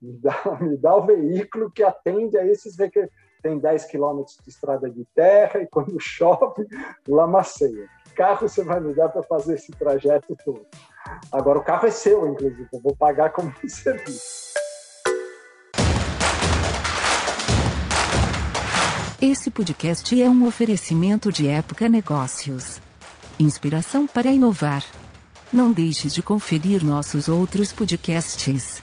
Me, 0.00 0.12
dá, 0.18 0.58
me 0.60 0.76
dá 0.76 0.94
o 0.94 1.06
veículo 1.06 1.70
que 1.70 1.82
atende 1.82 2.38
a 2.38 2.46
esses 2.46 2.76
que 2.76 3.08
tem 3.42 3.58
10 3.58 3.84
quilômetros 3.84 4.38
de 4.42 4.50
estrada 4.50 4.90
de 4.90 5.04
terra 5.14 5.60
e 5.60 5.66
quando 5.66 5.94
chove, 6.00 6.66
lamaceia. 7.06 7.88
Que 8.04 8.14
carro 8.14 8.48
você 8.48 8.64
vai 8.64 8.80
me 8.80 8.94
dar 8.94 9.10
para 9.10 9.22
fazer 9.22 9.54
esse 9.54 9.72
trajeto 9.72 10.36
todo? 10.44 10.66
Agora 11.30 11.58
o 11.58 11.64
carro 11.64 11.86
é 11.86 11.90
seu, 11.90 12.26
inclusive, 12.26 12.66
eu 12.72 12.80
vou 12.80 12.96
pagar 12.96 13.30
como 13.30 13.52
serviço. 13.68 14.54
Esse 19.20 19.50
podcast 19.50 20.20
é 20.20 20.28
um 20.28 20.46
oferecimento 20.46 21.32
de 21.32 21.48
Época 21.48 21.88
Negócios. 21.88 22.80
Inspiração 23.38 24.06
para 24.06 24.30
inovar. 24.30 24.84
Não 25.52 25.72
deixe 25.72 26.08
de 26.08 26.22
conferir 26.22 26.84
nossos 26.84 27.28
outros 27.28 27.72
podcasts. 27.72 28.82